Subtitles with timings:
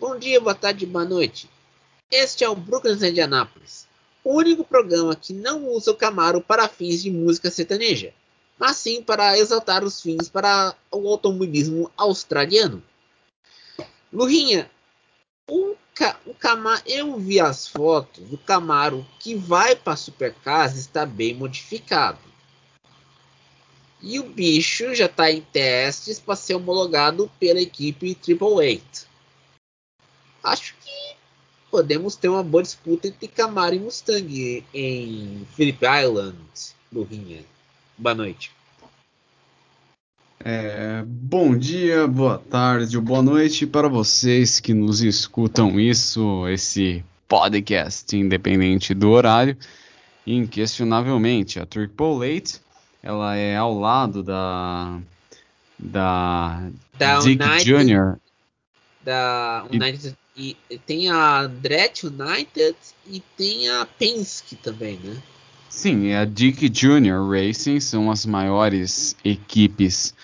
[0.00, 1.50] Bom dia, boa tarde, boa noite.
[2.08, 3.88] Este é o Brooklyn Indianápolis,
[4.22, 8.14] o único programa que não usa o Camaro para fins de música sertaneja,
[8.56, 12.80] mas sim para exaltar os fins para o automobilismo australiano.
[14.12, 14.70] Lurinha,
[15.50, 20.76] o, Ca o Camaro, eu vi as fotos do Camaro que vai para a Supercars
[20.76, 22.20] está bem modificado.
[24.00, 29.07] E o bicho já está em testes para ser homologado pela equipe Triple Eight.
[30.48, 31.16] Acho que
[31.70, 36.36] podemos ter uma boa disputa entre Camaro e Mustang em Phillip Island,
[36.92, 37.42] Lurinha.
[37.96, 38.50] Boa noite.
[40.40, 47.04] É, bom dia, boa tarde ou boa noite para vocês que nos escutam isso, esse
[47.26, 49.56] podcast independente do horário.
[50.26, 52.60] Inquestionavelmente, a Triple Eight
[53.02, 54.98] ela é ao lado da
[55.78, 58.16] da, Da Dick United- Jr.
[59.04, 60.16] Da United e,
[60.86, 62.76] tem a Dret United
[63.10, 65.16] e tem a Penske também, né?
[65.68, 67.22] Sim, a Dick Jr.
[67.30, 70.14] Racing são as maiores equipes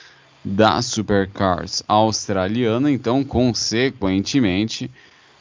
[0.45, 4.91] da Supercars australiana, então, consequentemente,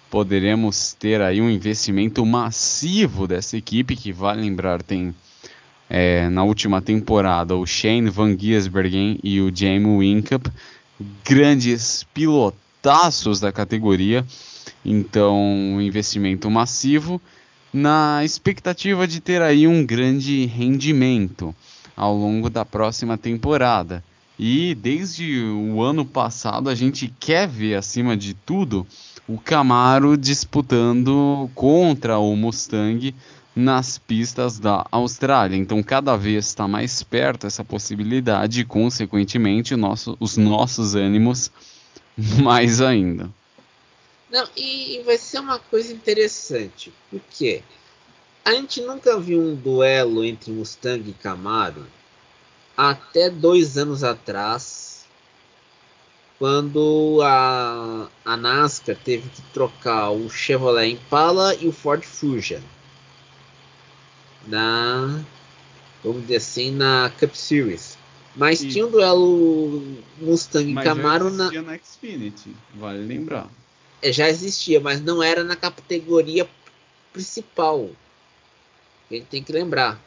[0.10, 5.14] poderemos ter aí um investimento massivo dessa equipe, que vale lembrar, tem
[5.90, 10.50] é, na última temporada o Shane Van Gisbergen e o Jamie Winkup,
[11.26, 14.26] grandes pilotaços da categoria,
[14.86, 17.22] então um investimento massivo
[17.74, 21.56] na expectativa de ter aí um grande rendimento
[21.96, 24.04] ao longo da próxima temporada.
[24.38, 28.86] E desde o ano passado a gente quer ver acima de tudo
[29.28, 33.14] o Camaro disputando contra o Mustang
[33.56, 35.56] nas pistas da Austrália.
[35.56, 41.52] Então cada vez está mais perto essa possibilidade e consequentemente nosso- os nossos ânimos
[42.42, 43.30] mais ainda.
[44.34, 47.62] Não, e, e vai ser uma coisa interessante, porque
[48.44, 51.86] a gente nunca viu um duelo entre Mustang e Camaro
[52.76, 55.06] até dois anos atrás,
[56.40, 62.62] quando a, a NASCAR teve que trocar o Chevrolet Impala e o Ford Fusion
[64.48, 65.24] na,
[66.04, 68.00] vamos dizer assim, na Cup Series.
[68.36, 69.80] Mas E- tinha um duelo
[70.20, 73.48] Mustang e Camaro na, na Xfinity, vale lembrar.
[74.04, 76.48] É, já existia, mas não era na categoria
[77.14, 77.90] principal.
[79.10, 80.00] A gente tem que lembrar.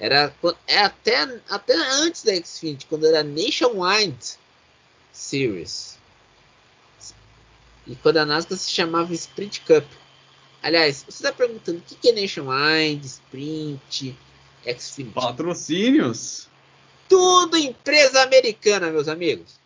[0.00, 0.34] Era
[0.66, 4.36] é até, até antes da Xfinity, quando era Nationwide
[5.12, 5.96] Series.
[7.86, 9.84] E quando a NASCAR se chamava Sprint Cup.
[10.62, 14.16] Aliás, você está perguntando o que que é Nationwide, Sprint,
[14.64, 15.14] Xfinity?
[15.14, 16.48] Patrocínios?
[17.08, 19.60] Tudo empresa americana, meus amigos.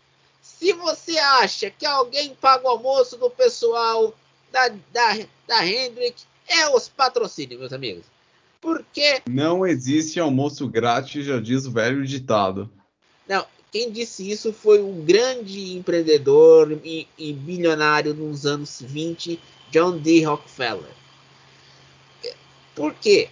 [0.65, 4.15] Se você acha que alguém paga o almoço do pessoal
[4.51, 8.07] da, da, da Hendrick, é os patrocínios, meus amigos.
[8.63, 12.71] Porque, Não existe almoço grátis, já diz o velho ditado.
[13.29, 19.39] não, quem disse isso foi um grande empreendedor e, e bilionário nos anos 20,
[19.71, 20.25] John D.
[20.25, 20.95] Rockefeller.
[22.75, 23.29] Por quê?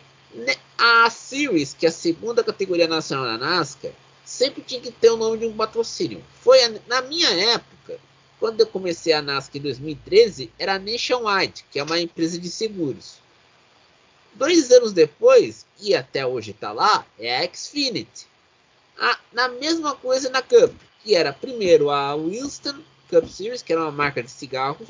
[0.77, 3.93] A Series, que é a segunda categoria nacional da NASCAR,
[4.25, 6.23] sempre tinha que ter o nome de um patrocínio.
[6.41, 7.99] Foi a- na minha época,
[8.39, 12.51] quando eu comecei a NASCAR em 2013, era a Nationwide, que é uma empresa de
[12.51, 13.17] seguros.
[14.35, 18.27] Dois anos depois, e até hoje está lá, é a Xfinity.
[18.99, 23.83] A, na mesma coisa na Cup, que era primeiro a Winston Cup Series, que era
[23.83, 24.89] uma marca de cigarros.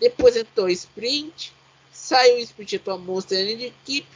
[0.00, 1.52] Depois entrou Sprint,
[1.92, 4.06] saiu o Sprint entrou a Monster Energy Keep,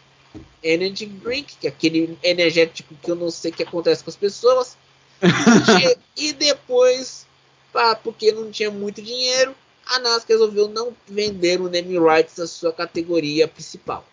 [0.62, 4.16] Energy Drink, que é aquele energético que eu não sei o que acontece com as
[4.16, 4.76] pessoas.
[6.16, 7.26] E depois,
[7.72, 9.54] pá, porque não tinha muito dinheiro,
[9.86, 14.04] a NASCAR resolveu não vender o name rights da sua categoria principal.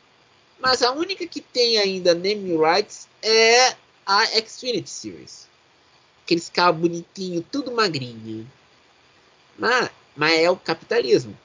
[0.60, 5.48] Mas a única que tem ainda name rights é a Xfinity Series.
[6.24, 8.50] Aqueles carros bonitinhos, tudo magrinho.
[9.58, 11.38] Mas, mas é o capitalismo.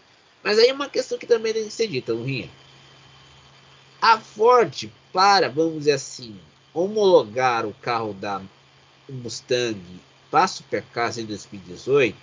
[0.43, 2.51] Mas aí uma questão que também tem que ser dita, Lurinha.
[4.01, 6.39] A Ford, para, vamos dizer assim,
[6.73, 8.41] homologar o carro da
[9.09, 9.81] Mustang
[10.31, 12.17] para a Supercars em 2018,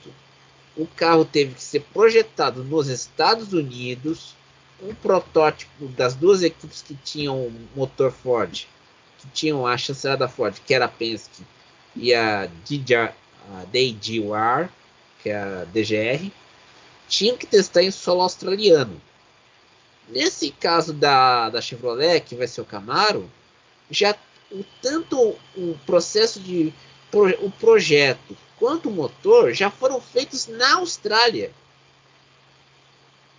[0.77, 4.35] o carro teve que ser projetado nos Estados Unidos,
[4.81, 8.65] um protótipo das duas equipes que tinham motor Ford,
[9.19, 11.43] que tinham a chancelada Ford, que era a Penske,
[11.95, 13.13] e a, DJR,
[13.53, 14.69] a DJR,
[15.21, 16.31] que é a DGR,
[17.07, 19.01] tinham que testar em solo australiano.
[20.09, 23.29] Nesse caso da, da Chevrolet, que vai ser o Camaro,
[23.89, 24.15] já
[24.51, 26.73] o, tanto o processo de
[27.09, 31.51] pro, o projeto quanto o motor já foram feitos na Austrália.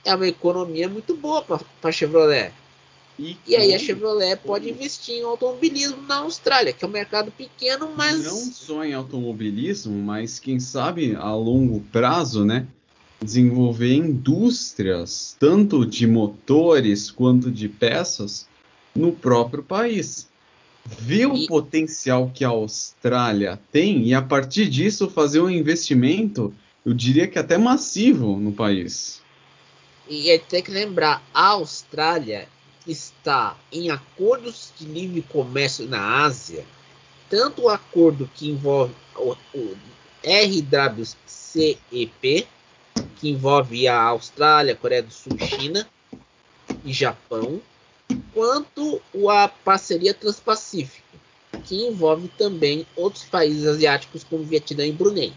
[0.05, 2.53] é uma economia muito boa para a Chevrolet.
[3.19, 7.33] E, e aí a Chevrolet pode investir em automobilismo na Austrália, que é um mercado
[7.33, 8.25] pequeno, mas.
[8.25, 12.67] Não só em automobilismo, mas quem sabe a longo prazo, né?
[13.23, 18.47] Desenvolver indústrias, tanto de motores quanto de peças,
[18.95, 20.29] no próprio país.
[20.85, 26.55] Ver o potencial que a Austrália tem e a partir disso fazer um investimento,
[26.85, 29.21] eu diria que até massivo no país.
[30.09, 32.49] E é tem que lembrar, a Austrália
[32.87, 36.65] está em acordos de livre comércio na Ásia,
[37.29, 39.77] tanto o acordo que envolve o, o
[40.25, 41.07] RWCEP,
[43.17, 45.89] que envolve a Austrália, Coreia do Sul, China
[46.85, 47.61] e Japão,
[48.33, 51.07] quanto a parceria Transpacífico,
[51.65, 55.33] que envolve também outros países asiáticos como Vietnã e Brunei.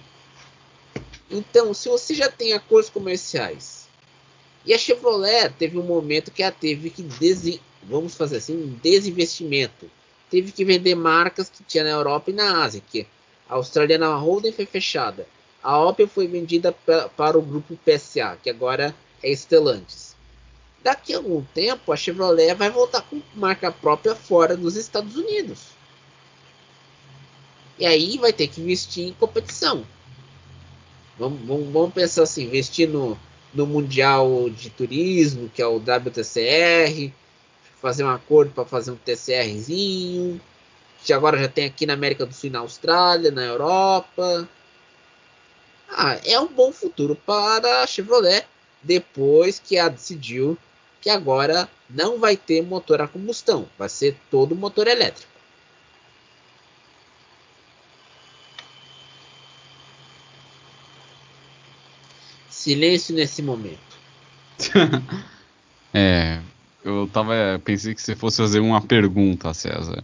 [1.31, 3.87] Então, se você já tem acordos comerciais
[4.65, 7.59] e a Chevrolet teve um momento que ela teve que des...
[7.83, 9.89] vamos fazer assim, um desinvestimento.
[10.29, 13.07] Teve que vender marcas que tinha na Europa e na Ásia, que
[13.47, 15.27] a australiana Holden foi fechada.
[15.61, 16.71] A Opel foi vendida
[17.15, 20.15] para o grupo PSA, que agora é Stellantis.
[20.81, 25.67] Daqui a algum tempo, a Chevrolet vai voltar com marca própria fora dos Estados Unidos.
[27.77, 29.85] E aí vai ter que investir em competição.
[31.17, 33.17] Vamos, vamos, vamos pensar assim, investir no,
[33.53, 37.11] no Mundial de Turismo, que é o WTCR,
[37.81, 40.39] fazer um acordo para fazer um TCRzinho,
[41.03, 44.47] que agora já tem aqui na América do Sul, na Austrália, na Europa.
[45.91, 48.45] Ah, é um bom futuro para a Chevrolet
[48.81, 50.57] depois que ela decidiu
[51.01, 55.29] que agora não vai ter motor a combustão, vai ser todo motor elétrico.
[62.49, 63.79] Silêncio nesse momento.
[65.93, 66.41] é,
[66.83, 67.33] eu tava.
[67.63, 70.03] Pensei que você fosse fazer uma pergunta, César.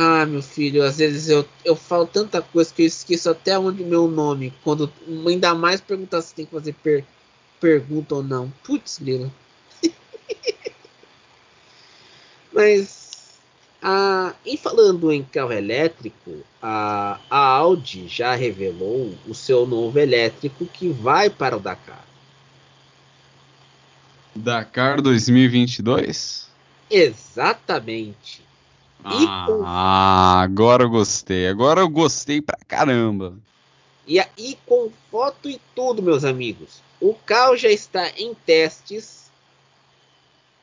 [0.00, 3.82] Ah, meu filho, às vezes eu, eu falo tanta coisa que eu esqueço até onde
[3.82, 4.54] meu nome.
[4.62, 4.88] Quando
[5.26, 7.04] ainda mais perguntar se tem que fazer per,
[7.60, 8.48] pergunta ou não.
[8.62, 9.32] Putz, grilo.
[12.54, 13.40] Mas
[13.82, 20.64] ah, em falando em carro elétrico, a, a Audi já revelou o seu novo elétrico
[20.64, 22.06] que vai para o Dakar.
[24.32, 26.48] Dakar 2022?
[26.88, 28.46] Exatamente.
[29.04, 31.48] Ah, agora eu gostei.
[31.48, 33.36] Agora eu gostei pra caramba.
[34.06, 36.82] E aí com foto e tudo, meus amigos.
[37.00, 39.30] O carro já está em testes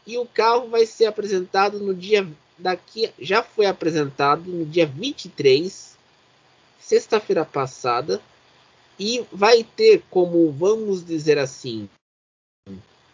[0.06, 2.28] e o carro vai ser apresentado no dia
[2.58, 5.98] daqui já foi apresentado no dia 23,
[6.80, 8.22] sexta-feira passada,
[8.98, 11.90] e vai ter como, vamos dizer assim,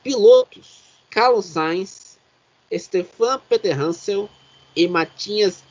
[0.03, 2.19] pilotos Carlos Sainz,
[2.71, 4.29] Stefan Peter Hansel
[4.75, 5.63] e Matinhas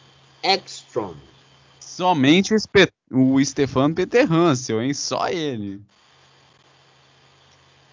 [0.42, 1.14] Ekstrom.
[1.78, 2.54] Somente
[3.10, 4.94] o Stefan Peter Hansel, hein?
[4.94, 5.80] Só ele.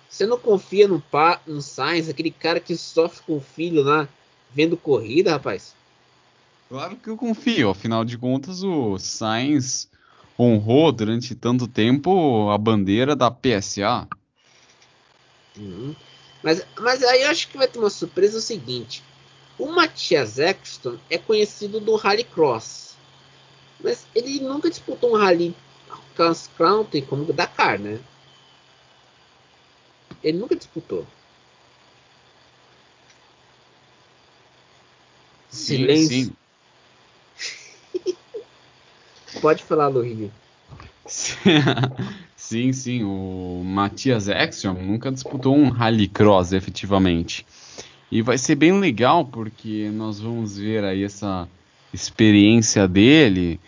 [0.09, 4.07] Você não confia no, pa, no Sainz, aquele cara que sofre com o filho lá
[4.51, 5.75] vendo corrida, rapaz?
[6.69, 9.89] Claro que eu confio, afinal de contas o Sainz
[10.39, 14.07] honrou durante tanto tempo a bandeira da PSA.
[15.57, 15.95] Uhum.
[16.43, 19.03] Mas, mas aí eu acho que vai ter uma surpresa o seguinte.
[19.57, 22.95] O Matias Exton é conhecido do Rallycross.
[23.79, 25.55] Mas ele nunca disputou um Rally
[26.15, 27.99] Cross Country como Dakar, né?
[30.23, 31.05] Ele nunca disputou.
[35.49, 36.35] Silêncio.
[37.35, 38.15] Sim.
[39.41, 40.31] Pode falar, Lohine.
[42.35, 43.03] sim, sim.
[43.03, 47.45] O Matias Ekstrom nunca disputou um Rallycross, efetivamente.
[48.11, 51.47] E vai ser bem legal porque nós vamos ver aí essa
[51.93, 53.59] experiência dele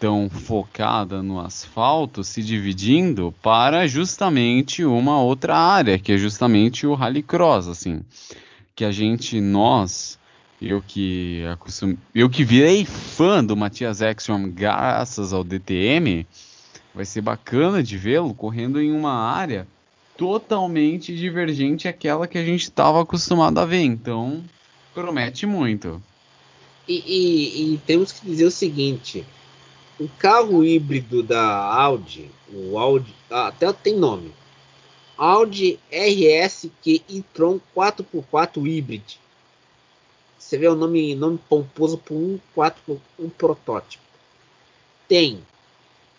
[0.00, 6.94] tão focada no asfalto se dividindo para justamente uma outra área, que é justamente o
[6.94, 8.02] Rallycross, assim,
[8.74, 10.18] que a gente nós
[10.60, 11.96] eu que acostum...
[12.14, 16.26] eu que virei fã do Matias Ekstrom graças ao DTM,
[16.94, 19.66] vai ser bacana de vê-lo correndo em uma área
[20.16, 23.82] totalmente divergente àquela que a gente estava acostumado a ver.
[23.82, 24.44] Então,
[24.92, 26.02] promete muito.
[26.86, 29.24] E, e, e, temos que dizer o seguinte:
[29.98, 34.32] o carro híbrido da Audi, o Audi, ah, até tem nome,
[35.16, 39.18] Audi RSQ e-tron 4x4 Hybrid
[40.44, 44.04] você vê o nome, nome pomposo por um, quatro, um protótipo.
[45.08, 45.42] Tem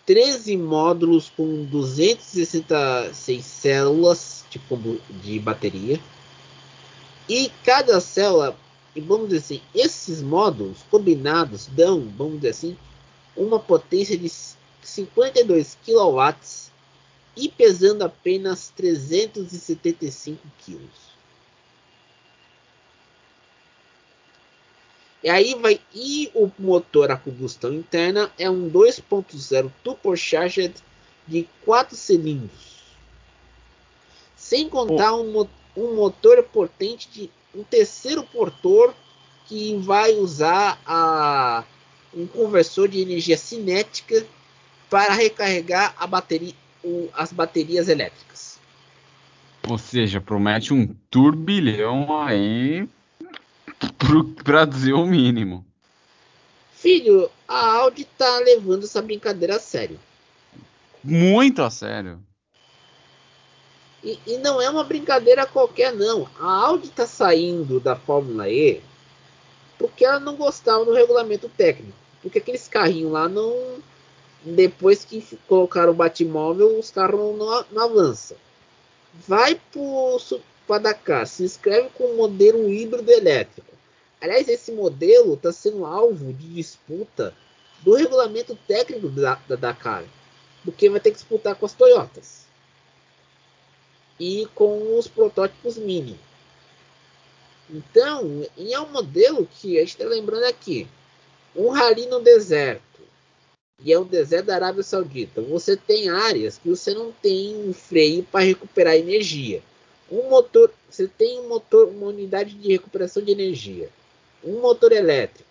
[0.06, 4.60] 13 módulos com 266 células de,
[5.20, 6.00] de bateria.
[7.28, 8.56] E cada célula,
[8.94, 12.76] e vamos dizer assim, esses módulos combinados dão, vamos dizer assim,
[13.36, 14.30] uma potência de
[14.80, 16.36] 52 kW
[17.36, 20.78] e pesando apenas 375 kg.
[25.26, 30.74] E aí vai e o motor a combustão interna é um 2.0 turbocharged
[31.26, 32.84] de 4 cilindros.
[34.36, 35.44] Sem contar um,
[35.76, 38.94] um motor potente de um terceiro motor
[39.46, 41.64] que vai usar a,
[42.14, 44.24] um conversor de energia cinética
[44.88, 46.54] para recarregar a bateria,
[46.84, 48.60] o, as baterias elétricas.
[49.68, 52.88] Ou seja, promete um turbilhão aí
[54.44, 55.64] para dizer o mínimo.
[56.72, 59.98] Filho, a Audi tá levando essa brincadeira a sério.
[61.02, 62.20] Muito a sério.
[64.02, 66.28] E, e, não é uma brincadeira qualquer, não.
[66.38, 68.80] A Audi tá saindo da Fórmula E
[69.78, 71.96] porque ela não gostava do regulamento técnico.
[72.22, 73.78] Porque aqueles carrinhos lá não.
[74.42, 78.36] Depois que colocaram o Batmóvel, os carros não, não avançam.
[79.26, 79.80] Vai para
[80.66, 83.74] Dakar, se inscreve com o modelo híbrido elétrico.
[84.20, 87.34] Aliás, esse modelo está sendo alvo de disputa
[87.82, 90.04] do regulamento técnico da, da Dakar,
[90.64, 92.46] porque vai ter que disputar com as Toyotas
[94.18, 96.18] e com os protótipos Mini.
[97.68, 100.88] Então, é um modelo que a gente está lembrando aqui,
[101.54, 102.82] um rally no deserto
[103.82, 105.42] e é um deserto da Arábia Saudita.
[105.42, 109.62] Você tem áreas que você não tem um freio para recuperar energia.
[110.10, 113.90] Um motor, você tem um motor, uma unidade de recuperação de energia
[114.46, 115.48] um motor elétrico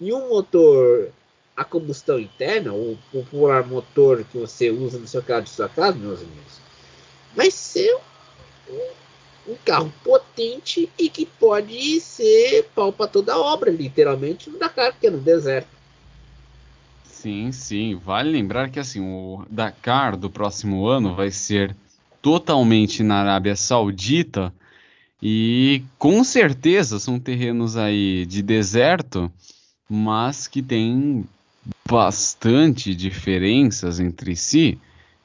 [0.00, 1.10] e um motor
[1.56, 5.96] a combustão interna, o popular motor que você usa no seu carro de sua casa,
[5.96, 6.60] meus amigos,
[7.34, 7.96] vai ser
[8.68, 14.94] um, um carro potente e que pode ser pau para toda obra, literalmente, no Dakar,
[15.00, 15.68] que é no deserto.
[17.04, 17.94] Sim, sim.
[17.94, 21.74] Vale lembrar que assim, o Dakar do próximo ano vai ser
[22.26, 24.52] totalmente na Arábia Saudita
[25.22, 29.30] e com certeza são terrenos aí de deserto,
[29.88, 31.24] mas que tem
[31.88, 34.76] bastante diferenças entre si.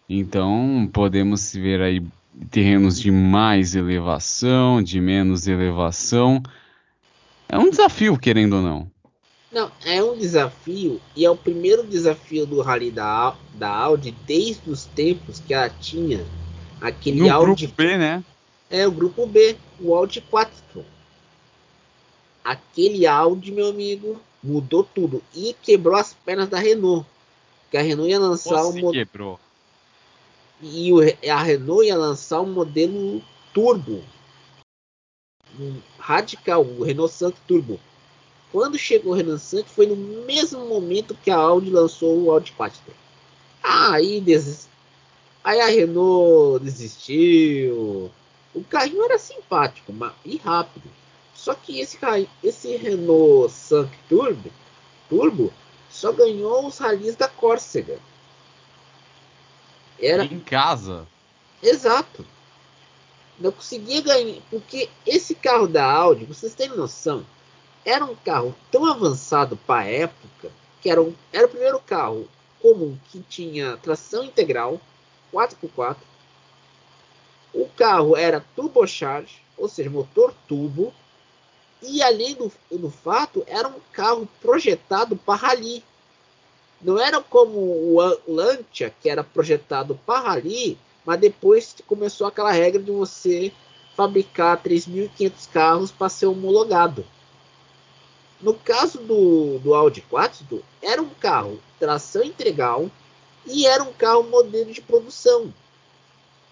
[0.07, 2.05] Então podemos ver aí
[2.51, 6.39] terrenos de mais elevação, de menos elevação.
[7.49, 8.91] É um desafio, querendo ou não.
[9.51, 14.69] Não, é um desafio e é o primeiro desafio do Rally da, da Audi desde
[14.69, 16.23] os tempos que ela tinha
[16.81, 17.67] aquele no Audi.
[17.67, 18.23] Grupo B, né?
[18.69, 20.51] É o grupo B, o Audi 4.
[22.43, 27.05] Aquele Audi, meu amigo, mudou tudo e quebrou as pernas da Renault.
[27.69, 28.91] Que a Renault ia lançar um modelo.
[28.91, 29.39] quebrou.
[30.61, 30.91] E
[31.29, 33.21] a Renault ia lançar um modelo
[33.53, 34.03] turbo.
[35.59, 37.79] Um radical, o Renault Santo Turbo.
[38.51, 39.95] Quando chegou o Renault Santo foi no
[40.25, 42.79] mesmo momento que a Audi lançou o Audi 4.
[43.63, 44.69] Aí, des...
[45.43, 48.11] Aí a Renault desistiu
[48.53, 49.93] o carrinho era simpático
[50.25, 50.89] e rápido.
[51.33, 51.97] Só que esse,
[52.43, 54.51] esse Renault Sank Turbo,
[55.09, 55.53] Turbo
[55.89, 57.99] só ganhou os ralis da Córcega.
[59.99, 61.07] Era em casa.
[61.63, 62.25] Exato.
[63.39, 67.25] Não conseguia ganhar porque esse carro da Audi, vocês têm noção,
[67.83, 72.27] era um carro tão avançado para a época que era, um, era o primeiro carro
[72.61, 74.79] comum que tinha tração integral
[75.33, 75.97] 4x4
[77.53, 80.93] o carro era turbocharged, ou seja, motor turbo,
[81.81, 85.83] e além do, do fato, era um carro projetado para rally.
[86.81, 87.97] Não era como o
[88.27, 93.51] Lancia, que era projetado para rally, mas depois começou aquela regra de você
[93.95, 97.05] fabricar 3.500 carros para ser homologado.
[98.39, 102.89] No caso do, do Audi 4, era um carro tração integral
[103.45, 105.53] e era um carro modelo de produção.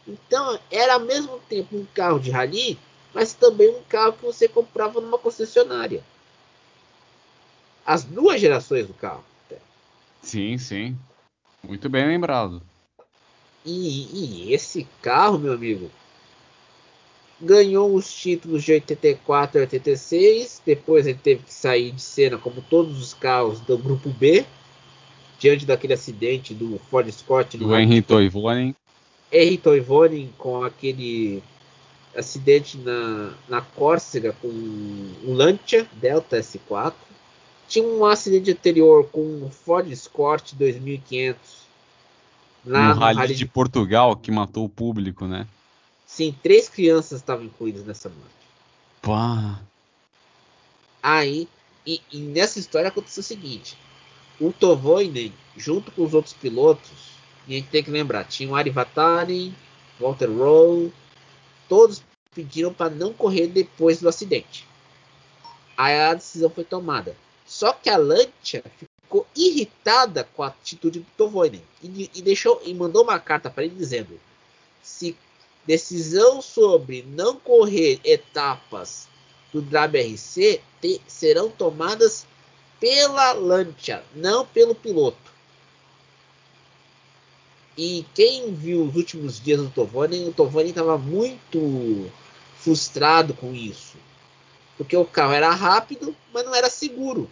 [0.08, 2.80] Então, era ao mesmo tempo um carro de rally,
[3.14, 6.04] mas também um carro que você comprava numa concessionária.
[7.86, 9.24] As duas gerações do carro.
[10.22, 10.98] Sim, sim.
[11.64, 12.62] Muito bem lembrado.
[13.66, 15.92] E, e esse carro, meu amigo,
[17.42, 20.62] ganhou os títulos de 84 e 86.
[20.66, 24.46] Depois ele teve que sair de cena, como todos os carros do grupo B,
[25.40, 27.56] diante daquele acidente do Ford Escort.
[27.58, 28.76] Do Henry Toivonen.
[29.32, 31.42] Henry Toivonen com aquele
[32.16, 36.94] acidente na, na Córcega com um Lancia Delta S4.
[37.68, 41.70] Tinha um acidente anterior com um Ford Escort 2500
[42.66, 45.48] lá no, no Rally de Portugal que matou o público, né?
[46.06, 48.34] Sim, três crianças estavam incluídas nessa morte.
[49.04, 49.62] Opa!
[51.02, 51.48] Aí,
[51.86, 53.78] e, e nessa história aconteceu o seguinte:
[54.40, 57.10] o Tovoinen, junto com os outros pilotos,
[57.48, 59.54] e a gente tem que lembrar, tinha o Ari Vatari,
[60.00, 60.94] Walter Rowe,
[61.68, 62.04] todos
[62.34, 64.66] pediram para não correr depois do acidente.
[65.76, 67.16] Aí a decisão foi tomada.
[67.46, 72.74] Só que a Lancia ficou irritada com a atitude do Tovoinen e, e deixou e
[72.74, 74.20] mandou uma carta para ele dizendo:
[74.84, 75.18] se
[75.66, 79.08] decisão sobre não correr etapas
[79.52, 82.26] do WRC te, serão tomadas
[82.80, 85.18] pela Lancia, não pelo piloto.
[87.78, 92.12] E quem viu os últimos dias do Tovonen, o Tovonen estava muito
[92.58, 93.98] frustrado com isso.
[94.78, 97.30] Porque o carro era rápido, mas não era seguro.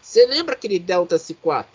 [0.00, 1.66] Você lembra aquele Delta S4?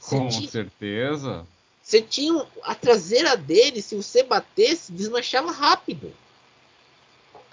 [0.00, 1.46] Com tinha, certeza.
[1.82, 6.12] Você tinha a traseira dele, se você batesse, desmanchava rápido.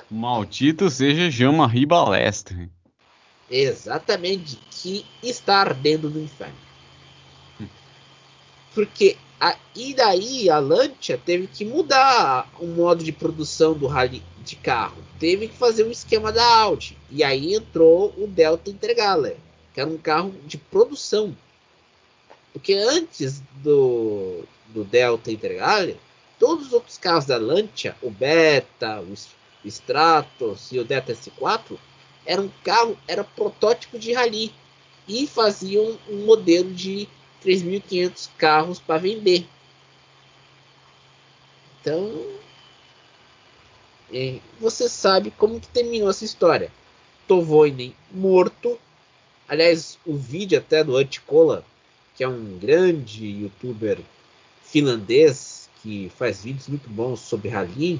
[0.09, 2.69] Maldito seja Jean-Marie Balestre.
[3.55, 6.57] Exatamente, que está ardendo no inferno.
[8.73, 14.23] Porque a, e daí a Lancia teve que mudar o modo de produção do rally
[14.43, 14.97] de carro.
[15.19, 16.97] Teve que fazer um esquema da Audi.
[17.11, 19.37] E aí entrou o Delta Integraler,
[19.71, 21.37] que era um carro de produção.
[22.53, 25.97] Porque antes do, do Delta Integraler,
[26.39, 29.13] todos os outros carros da Lancia, o Beta, o
[29.63, 31.77] Stratos e o Delta S4,
[32.25, 34.53] era um carro, era protótipo de rally
[35.07, 37.07] e faziam um modelo de
[37.43, 39.45] 3.500 carros para vender.
[41.81, 42.11] Então,
[44.11, 46.71] é, você sabe como que terminou essa história.
[47.27, 48.79] Tovoinen morto.
[49.47, 51.65] Aliás, o vídeo até do Antikola,
[52.15, 53.99] que é um grande youtuber
[54.63, 57.99] finlandês que faz vídeos muito bons sobre rally,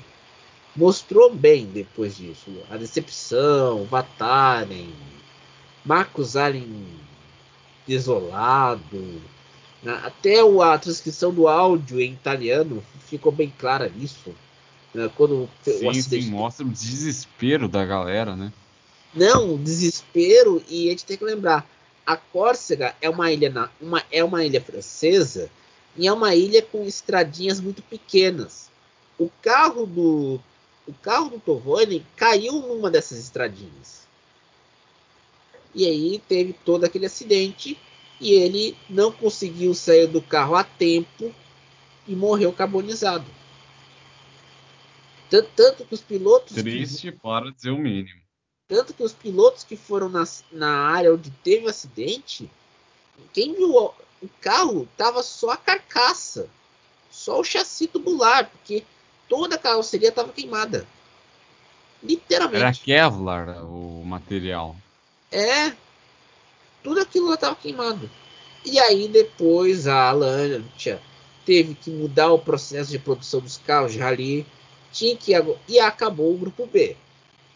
[0.75, 2.51] mostrou bem depois disso.
[2.69, 4.89] A decepção, Vataren,
[5.85, 6.85] Marcos Allen
[7.87, 9.21] desolado.
[9.81, 9.99] Né?
[10.03, 14.33] Até a transcrição do áudio em italiano ficou bem clara nisso.
[14.93, 15.09] Né?
[15.15, 16.25] Quando sim, o acidente...
[16.25, 18.51] sim, mostra o desespero da galera, né?
[19.13, 21.67] Não, desespero, e a gente tem que lembrar,
[22.03, 25.51] a Córcega é uma ilha, uma, é uma ilha francesa
[25.95, 28.71] e é uma ilha com estradinhas muito pequenas.
[29.19, 30.39] O carro do
[30.87, 34.07] o carro do Tovani caiu numa dessas estradinhas.
[35.73, 37.79] E aí teve todo aquele acidente
[38.19, 41.33] e ele não conseguiu sair do carro a tempo
[42.07, 43.25] e morreu carbonizado.
[45.29, 46.55] Tanto, tanto que os pilotos.
[46.55, 48.21] Triste que, para dizer o mínimo.
[48.67, 52.49] Tanto que os pilotos que foram na, na área onde teve o acidente,
[53.33, 56.49] quem viu o, o carro tava só a carcaça,
[57.09, 58.83] só o chassi tubular, porque
[59.33, 60.85] toda a carroceria estava queimada.
[62.03, 62.61] Literalmente.
[62.61, 64.75] Era Kevlar o material.
[65.31, 65.73] É.
[66.83, 68.07] Tudo aquilo lá estava queimado.
[68.63, 71.01] E aí depois a Lancia
[71.43, 74.45] teve que mudar o processo de produção dos carros de rally.
[74.91, 75.33] Tinha que
[75.67, 76.95] e acabou o grupo B.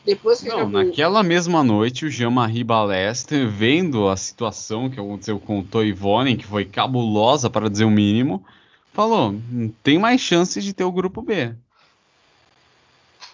[0.03, 0.83] Depois que Não, acabou...
[0.83, 6.45] naquela mesma noite o Jean-Marie Balestre, vendo a situação que aconteceu com o Toivonen, que
[6.45, 8.43] foi cabulosa para dizer o mínimo,
[8.91, 9.35] falou:
[9.83, 11.53] tem mais chance de ter o grupo B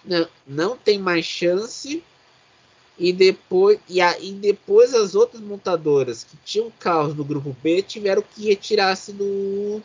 [0.05, 2.03] não, não tem mais chance.
[2.97, 7.81] E depois, e, a, e depois as outras montadoras que tinham carros do grupo B
[7.81, 9.81] tiveram que retirar-se do,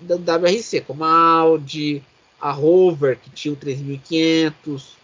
[0.00, 2.02] do WRC, como a Audi,
[2.40, 4.96] a Rover, que tinha o 3500,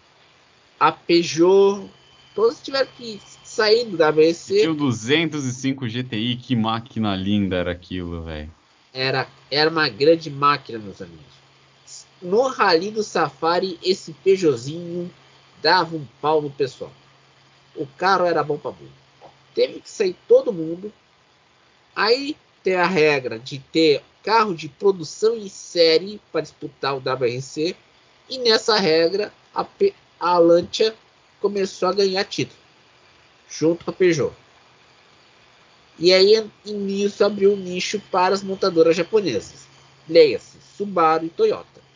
[0.79, 1.87] a Peugeot,
[2.33, 4.61] todas tiveram que sair do WRC.
[4.61, 8.51] Tinha o 205 GTI, que máquina linda era aquilo, velho.
[8.91, 11.36] Era, era uma grande máquina, meus amigos
[12.21, 15.11] no Rally do Safari, esse Peugeotzinho
[15.61, 16.91] dava um pau no pessoal.
[17.75, 18.91] O carro era bom para burro.
[19.53, 20.91] Teve que sair todo mundo.
[21.95, 27.75] Aí tem a regra de ter carro de produção em série para disputar o WRC.
[28.29, 30.93] E nessa regra, a, P a Lancia
[31.39, 32.59] começou a ganhar título,
[33.49, 34.33] junto com a Peugeot.
[35.99, 39.67] E aí, nisso, abriu um nicho para as montadoras japonesas.
[40.07, 41.86] Leia-se Subaru e Toyota.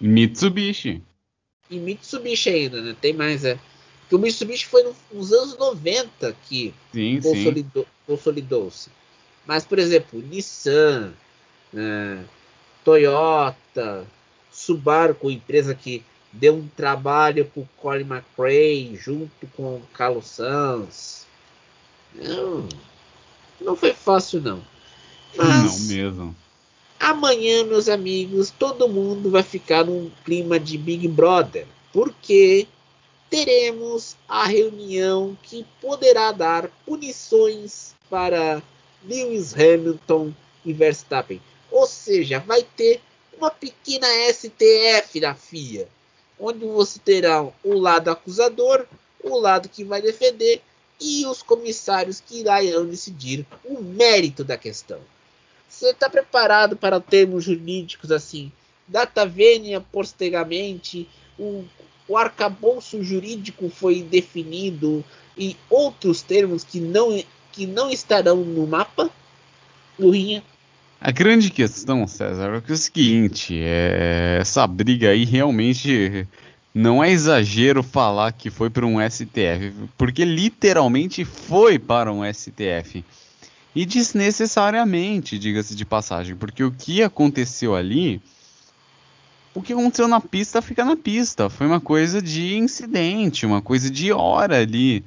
[0.00, 1.02] Mitsubishi.
[1.68, 2.96] E Mitsubishi ainda, né?
[3.00, 3.58] Tem mais, é.
[4.00, 6.74] Porque o Mitsubishi foi nos anos 90 que
[7.22, 8.90] consolidou, consolidou-se.
[9.46, 11.12] Mas, por exemplo, Nissan,
[11.72, 12.24] né?
[12.84, 14.06] Toyota,
[14.50, 20.26] Subaru, com empresa que deu um trabalho para o Colin McRae junto com o Carlos
[20.26, 21.26] Sanz.
[22.14, 22.68] Não,
[23.60, 24.62] não foi fácil, não.
[25.36, 26.36] Mas, não mesmo.
[27.10, 31.66] Amanhã, meus amigos, todo mundo vai ficar num clima de Big Brother.
[31.92, 32.68] porque
[33.28, 38.62] teremos a reunião que poderá dar punições para
[39.04, 40.32] Lewis Hamilton
[40.64, 41.42] e Verstappen.
[41.68, 43.00] Ou seja, vai ter
[43.36, 45.88] uma pequena STF da FIA,
[46.38, 48.86] onde você terá o lado acusador,
[49.20, 50.62] o lado que vai defender
[51.00, 55.00] e os comissários que irão decidir o mérito da questão.
[55.80, 58.52] Você está preparado para termos jurídicos assim?
[58.86, 61.64] Data vênia posteriormente, o,
[62.06, 65.02] o arcabouço jurídico foi definido
[65.38, 69.08] e outros termos que não, que não estarão no mapa?
[69.98, 70.44] Lurinha?
[71.00, 76.28] A grande questão, César, é, que é o seguinte: é, essa briga aí realmente
[76.74, 83.02] não é exagero falar que foi para um STF, porque literalmente foi para um STF.
[83.74, 88.20] E desnecessariamente, diga-se de passagem, porque o que aconteceu ali,
[89.54, 91.48] o que aconteceu na pista fica na pista.
[91.48, 95.04] Foi uma coisa de incidente, uma coisa de hora ali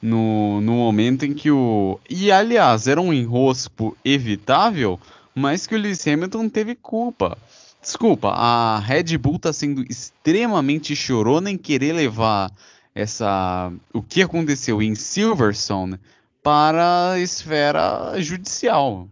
[0.00, 1.98] no, no momento em que o.
[2.08, 5.00] E aliás, era um enrosco evitável
[5.34, 7.36] mas que o Lewis Hamilton teve culpa.
[7.82, 12.50] Desculpa, a Red Bull está sendo extremamente chorona em querer levar
[12.94, 15.98] essa o que aconteceu em Silverstone
[16.44, 19.08] para a esfera judicial.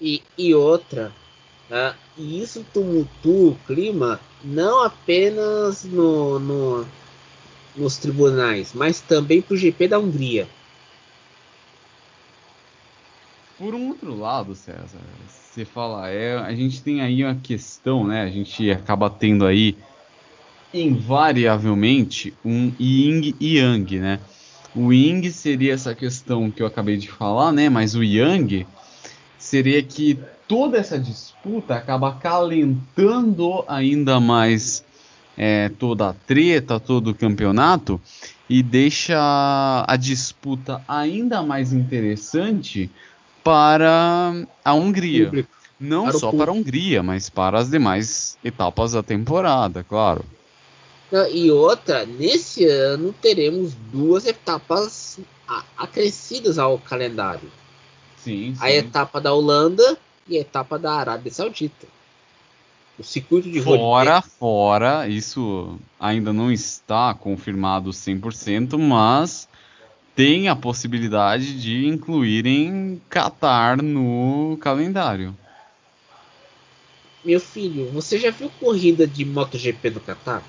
[0.00, 1.12] E, e outra,
[1.68, 6.86] uh, isso tumultua o clima não apenas no, no,
[7.74, 10.48] nos tribunais, mas também para o GP da Hungria.
[13.58, 18.22] Por um outro lado, César, você fala, é, a gente tem aí uma questão, né?
[18.22, 19.76] A gente acaba tendo aí
[20.72, 24.20] invariavelmente um yin e yang, né?
[24.74, 27.68] O yin seria essa questão que eu acabei de falar, né?
[27.68, 28.66] Mas o yang
[29.38, 34.84] seria que toda essa disputa acaba acalentando ainda mais
[35.36, 38.00] é, toda a treta, todo o campeonato
[38.48, 42.90] e deixa a disputa ainda mais interessante
[43.42, 45.46] para a Hungria.
[45.78, 50.24] Não para só para a Hungria, mas para as demais etapas da temporada, claro.
[51.32, 55.18] E outra, nesse ano teremos duas etapas
[55.76, 57.50] acrescidas ao calendário.
[58.16, 58.64] Sim, sim.
[58.64, 61.86] A etapa da Holanda e a etapa da Arábia Saudita.
[62.98, 69.48] O circuito de Fora, fora, isso ainda não está confirmado 100%, mas
[70.14, 75.36] tem a possibilidade de incluírem Qatar no calendário.
[77.24, 80.42] Meu filho, você já viu corrida de MotoGP no Qatar?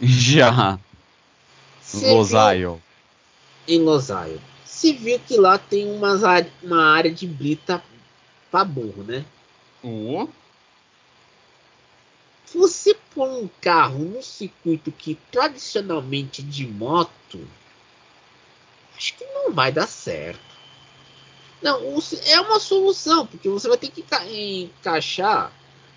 [0.00, 0.78] Já.
[1.94, 2.80] Losail.
[3.66, 4.40] Em Losail.
[4.64, 6.22] Se viu que lá tem umas,
[6.62, 7.82] uma área de brita
[8.50, 9.24] pra burro, né?
[9.82, 10.28] Oh.
[12.54, 17.46] Você põe um carro no circuito que tradicionalmente de moto
[19.00, 20.38] acho que não vai dar certo.
[21.62, 21.80] Não,
[22.26, 24.04] é uma solução, porque você vai ter que
[24.62, 25.52] encaixar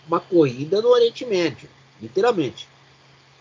[0.07, 1.69] uma corrida no Oriente Médio,
[2.01, 2.67] literalmente.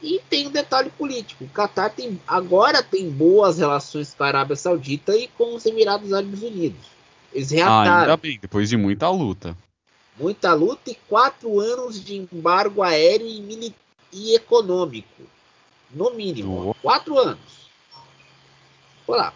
[0.02, 4.56] E tem um detalhe político: o Qatar tem, agora tem boas relações com a Arábia
[4.56, 6.86] Saudita e com os Emirados Árabes Unidos.
[7.32, 7.90] Eles reataram.
[7.90, 9.56] Ah, ainda bem, depois de muita luta.
[10.18, 13.74] Muita luta e quatro anos de embargo aéreo e,
[14.12, 15.22] e econômico.
[15.90, 16.70] No mínimo.
[16.70, 16.74] Oh.
[16.74, 17.70] Quatro anos.
[19.06, 19.32] Olá.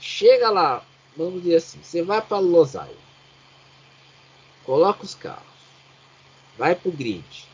[0.00, 0.84] Chega lá,
[1.16, 2.96] vamos dizer assim, você vai para Losail,
[4.64, 5.42] coloca os carros,
[6.56, 7.47] vai para o grid.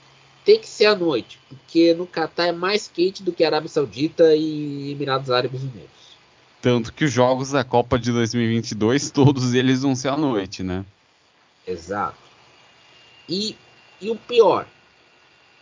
[0.45, 4.37] Tem que ser à noite, porque no Catar é mais quente do que Arábia Saudita
[4.37, 5.89] e Emirados Árabes Unidos.
[6.61, 10.85] Tanto que os jogos da Copa de 2022, todos eles vão ser à noite, né?
[11.67, 12.19] Exato.
[13.27, 13.57] E,
[14.01, 14.67] e o pior,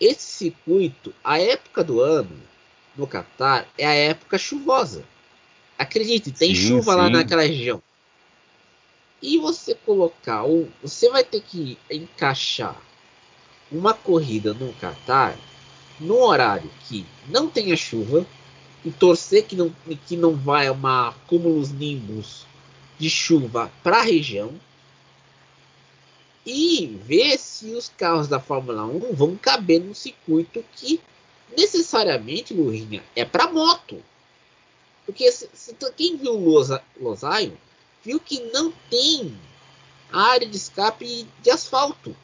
[0.00, 2.40] esse circuito, a época do ano
[2.96, 5.04] no Catar é a época chuvosa.
[5.78, 6.98] Acredite, tem sim, chuva sim.
[6.98, 7.80] lá naquela região.
[9.22, 10.42] E você colocar,
[10.82, 12.76] você vai ter que encaixar
[13.72, 15.36] uma corrida no Qatar
[15.98, 18.26] no horário que não tenha chuva
[18.84, 19.74] e torcer que não,
[20.06, 22.46] que não vai uma cúmulos nimbus
[22.98, 24.52] de chuva para a região
[26.44, 31.00] e ver se os carros da Fórmula 1 vão caber no circuito que
[31.56, 34.02] necessariamente, Lurinha, é para moto.
[35.06, 37.56] Porque se, se, quem viu Losa, Losaio
[38.04, 39.36] viu que não tem
[40.12, 42.16] área de escape de asfalto.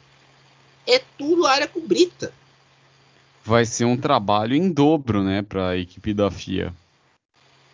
[0.89, 2.33] É tudo área cobrita.
[3.45, 6.73] Vai ser um trabalho em dobro, né, para a equipe da FIA.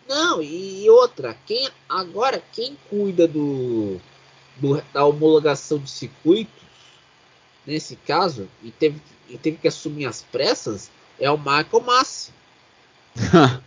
[0.06, 3.98] Não, e outra, quem agora quem cuida do,
[4.56, 6.62] do da homologação de circuitos,
[7.66, 9.00] nesse caso, e teve,
[9.30, 12.32] e teve que assumir as pressas, é o Michael Massi.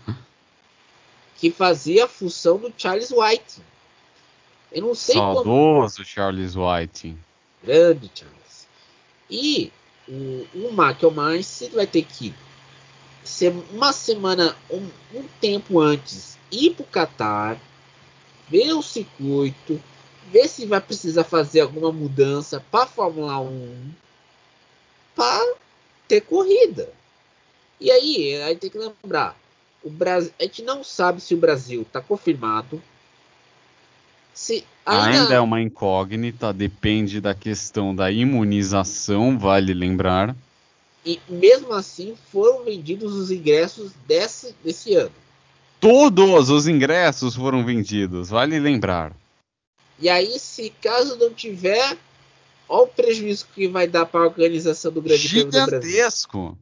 [1.38, 3.62] que fazia a função do Charles White.
[4.72, 6.08] Eu não sei Saudoso como...
[6.08, 7.18] Charles White.
[7.64, 8.38] Grande Charles.
[9.30, 9.72] E
[10.08, 12.34] o, o Michael Massi vai ter que
[13.24, 17.62] ser uma semana, um, um tempo antes, ir para o Qatar,
[18.50, 19.82] ver o circuito,
[20.32, 23.92] ver se vai precisar fazer alguma mudança para Fórmula 1
[25.15, 25.56] para
[26.08, 26.92] ter corrida.
[27.80, 29.38] E aí, aí tem que lembrar,
[29.84, 32.82] o Brasil, a gente não sabe se o Brasil está confirmado.
[34.39, 35.21] Se ainda...
[35.21, 40.34] ainda é uma incógnita, depende da questão da imunização, vale lembrar.
[41.06, 45.12] E mesmo assim foram vendidos os ingressos desse, desse ano.
[45.78, 49.12] Todos os ingressos foram vendidos, vale lembrar.
[49.99, 51.97] E aí, se caso não tiver,
[52.69, 55.82] olha o prejuízo que vai dar para a organização do Grande Prêmio do Brasil.
[55.82, 56.58] Gigantesco.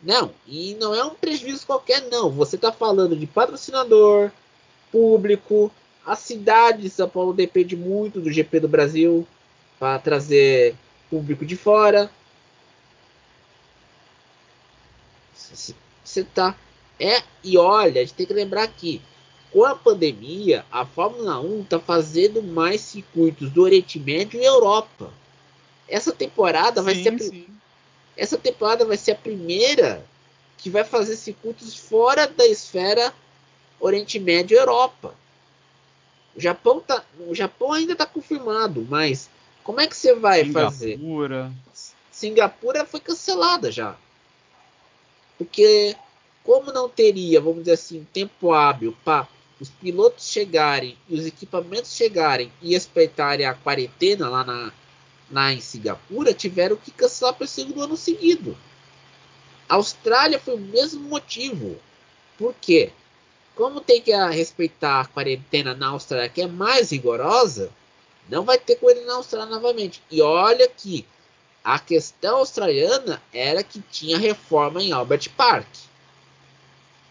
[0.00, 2.30] Não, e não é um prejuízo qualquer, não.
[2.30, 4.30] Você está falando de patrocinador,
[4.92, 5.72] público,
[6.08, 9.28] a cidade de São Paulo depende muito do GP do Brasil
[9.78, 10.74] para trazer
[11.10, 12.10] público de fora.
[15.34, 16.56] Você tá.
[16.98, 19.02] É, e olha, a gente tem que lembrar aqui.
[19.52, 25.12] Com a pandemia, a Fórmula 1 está fazendo mais circuitos do Oriente Médio e Europa.
[25.86, 27.18] Essa temporada sim, vai ser.
[27.20, 27.46] Sim.
[28.16, 30.02] Essa temporada vai ser a primeira
[30.56, 33.12] que vai fazer circuitos fora da esfera
[33.78, 35.14] Oriente Médio e Europa.
[36.38, 39.28] O Japão, tá, o Japão ainda está confirmado, mas
[39.64, 40.70] como é que você vai Singapura.
[40.70, 40.96] fazer?
[42.12, 43.96] Singapura foi cancelada já.
[45.36, 45.96] Porque
[46.44, 49.26] como não teria, vamos dizer assim, tempo hábil para
[49.58, 54.72] os pilotos chegarem e os equipamentos chegarem e respeitarem a quarentena lá na,
[55.32, 58.56] lá em Singapura, tiveram que cancelar para o segundo ano seguido.
[59.68, 61.80] A Austrália foi o mesmo motivo.
[62.38, 62.92] Por quê?
[63.58, 67.72] Como tem que respeitar a quarentena na Austrália, que é mais rigorosa,
[68.28, 70.00] não vai ter corrida na Austrália novamente.
[70.08, 71.04] E olha que
[71.64, 75.66] a questão australiana era que tinha reforma em Albert Park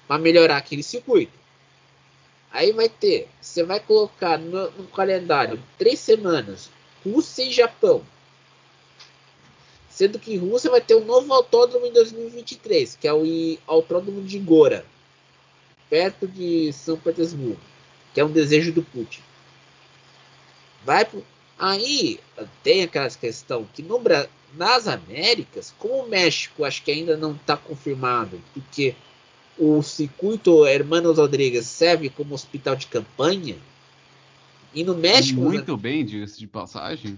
[0.08, 1.34] para melhorar aquele circuito.
[2.50, 6.70] Aí vai ter, você vai colocar no, no calendário três semanas
[7.04, 8.02] Rússia e Japão.
[9.90, 13.26] Sendo que Rússia vai ter um novo autódromo em 2023, que é o
[13.68, 14.86] autódromo de Gora,
[15.90, 17.60] perto de São Petersburgo,
[18.14, 19.22] que é um desejo do Putin.
[20.86, 21.24] Vai pro...
[21.58, 22.20] Aí
[22.64, 24.00] tem aquela questão que no,
[24.56, 28.96] nas Américas, como o México acho que ainda não está confirmado, porque
[29.58, 33.58] o circuito Hermanos Rodrigues serve como hospital de campanha.
[34.74, 35.42] E no México.
[35.42, 37.18] Muito bem, diga-se de passagem.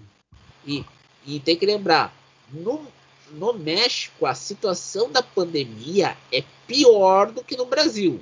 [0.66, 0.86] E,
[1.26, 2.16] e tem que lembrar:
[2.52, 2.88] no,
[3.34, 8.22] no México, a situação da pandemia é pior do que no Brasil.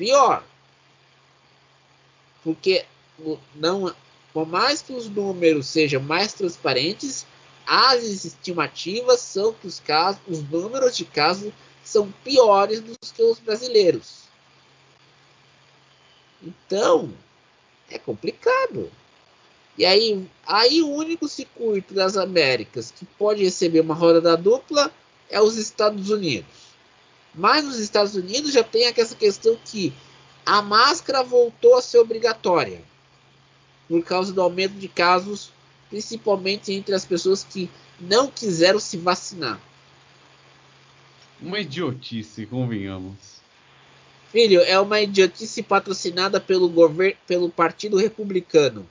[0.00, 0.42] Pior.
[2.42, 2.86] Porque
[3.54, 3.94] não,
[4.32, 7.26] por mais que os números sejam mais transparentes,
[7.66, 11.52] as estimativas são que os casos, os números de casos
[11.84, 14.22] são piores do que os brasileiros.
[16.42, 17.12] Então,
[17.90, 18.90] é complicado.
[19.76, 24.90] E aí, aí o único circuito das Américas que pode receber uma roda da dupla
[25.28, 26.59] é os Estados Unidos.
[27.34, 29.92] Mas nos Estados Unidos já tem essa questão que
[30.44, 32.82] a máscara voltou a ser obrigatória
[33.88, 35.52] por causa do aumento de casos,
[35.88, 37.68] principalmente entre as pessoas que
[38.00, 39.60] não quiseram se vacinar.
[41.40, 43.40] Uma idiotice, convenhamos.
[44.30, 48.88] Filho, é uma idiotice patrocinada pelo governo, pelo Partido Republicano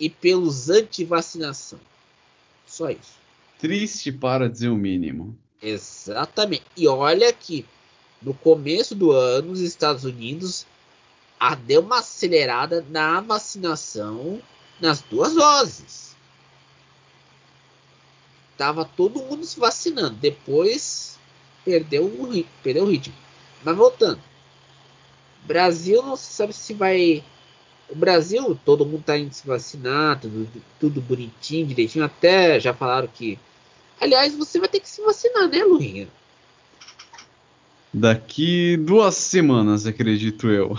[0.00, 1.78] e pelos anti-vacinação.
[2.66, 3.18] Só isso.
[3.58, 5.36] Triste para dizer o mínimo.
[5.60, 6.64] Exatamente.
[6.76, 7.66] E olha que
[8.20, 10.66] no começo do ano, os Estados Unidos
[11.38, 14.40] a, deu uma acelerada na vacinação
[14.80, 16.16] nas duas doses.
[18.56, 20.16] Tava todo mundo se vacinando.
[20.16, 21.16] Depois
[21.64, 23.14] perdeu o, perdeu o ritmo.
[23.62, 24.20] Mas voltando.
[25.44, 27.24] Brasil não se sabe se vai.
[27.88, 32.04] O Brasil, todo mundo tá indo se vacinar, tudo, tudo bonitinho, direitinho.
[32.04, 33.38] Até já falaram que.
[34.00, 36.08] Aliás, você vai ter que se vacinar, né, Lurinha?
[37.92, 40.76] Daqui duas semanas, acredito eu.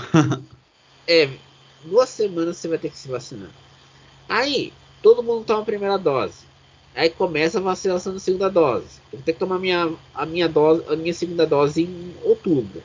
[1.08, 1.30] é,
[1.84, 3.50] duas semanas você vai ter que se vacinar.
[4.28, 6.48] Aí, todo mundo toma a primeira dose.
[6.96, 9.00] Aí começa a vacinação da segunda dose.
[9.12, 12.84] Eu vou ter que tomar minha, a minha, dose, a minha segunda dose em outubro.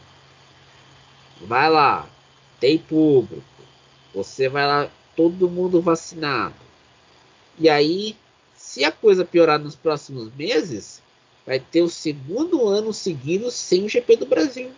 [1.40, 2.08] Vai lá,
[2.60, 3.42] tem público.
[4.14, 6.54] Você vai lá, todo mundo vacinado.
[7.58, 8.16] E aí,
[8.56, 11.02] se a coisa piorar nos próximos meses,
[11.46, 14.70] vai ter o segundo ano seguido sem o GP do Brasil.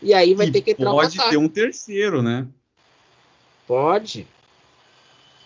[0.00, 2.46] E aí vai e ter que entrar Pode ter um terceiro, né?
[3.66, 4.26] Pode.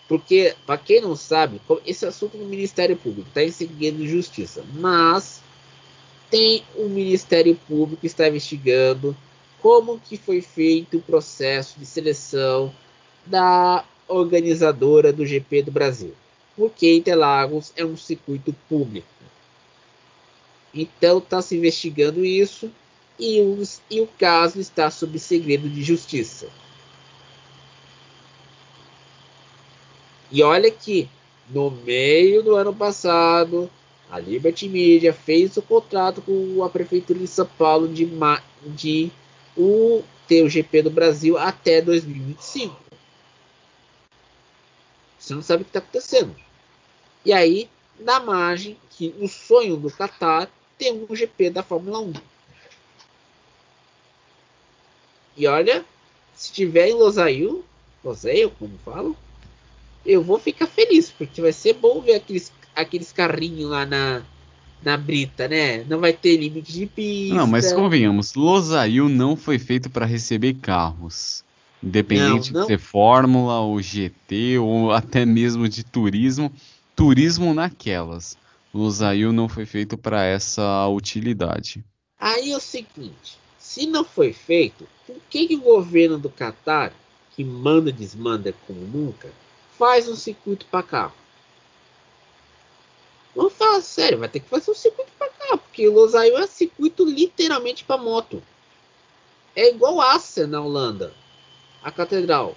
[0.07, 4.65] Porque, para quem não sabe, esse assunto no Ministério Público está em segredo de justiça,
[4.73, 5.41] mas
[6.29, 9.15] tem o um Ministério Público que está investigando
[9.61, 12.73] como que foi feito o processo de seleção
[13.25, 16.13] da organizadora do GP do Brasil.
[16.55, 19.07] Porque Interlagos é um circuito público.
[20.73, 22.71] Então está se investigando isso
[23.19, 26.49] e, os, e o caso está sob segredo de justiça.
[30.31, 31.09] E olha que
[31.49, 33.69] no meio do ano passado,
[34.09, 38.07] a Liberty Media fez o contrato com a Prefeitura de São Paulo de,
[38.67, 39.11] de
[39.57, 42.75] o, ter o GP do Brasil até 2025.
[45.17, 46.35] Você não sabe o que está acontecendo.
[47.25, 52.13] E aí, na margem, que o sonho do Qatar tem um GP da Fórmula 1.
[55.37, 55.85] E olha,
[56.33, 57.63] se tiver em Losail,
[58.03, 59.15] Losail, como falam,
[60.05, 64.21] eu vou ficar feliz, porque vai ser bom ver aqueles, aqueles carrinhos lá na,
[64.81, 65.83] na brita, né?
[65.83, 67.35] Não vai ter limite de pista.
[67.35, 71.43] Não, mas convenhamos, Losail não foi feito para receber carros.
[71.81, 72.67] Independente não, não.
[72.67, 76.51] de ser Fórmula ou GT ou até mesmo de turismo,
[76.95, 78.37] turismo naquelas.
[78.73, 81.83] Losail não foi feito para essa utilidade.
[82.19, 86.93] Aí é o seguinte, se não foi feito, por que, que o governo do Catar,
[87.35, 89.31] que manda e desmanda como nunca,
[89.77, 91.13] faz um circuito para carro.
[93.35, 96.45] Vamos falar sério, vai ter que fazer um circuito para carro, porque o Losail é
[96.45, 98.43] circuito literalmente para moto.
[99.55, 101.13] É igual Assen na Holanda,
[101.81, 102.55] a catedral.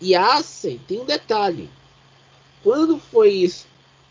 [0.00, 1.68] E Assen tem um detalhe.
[2.62, 3.30] Quando foi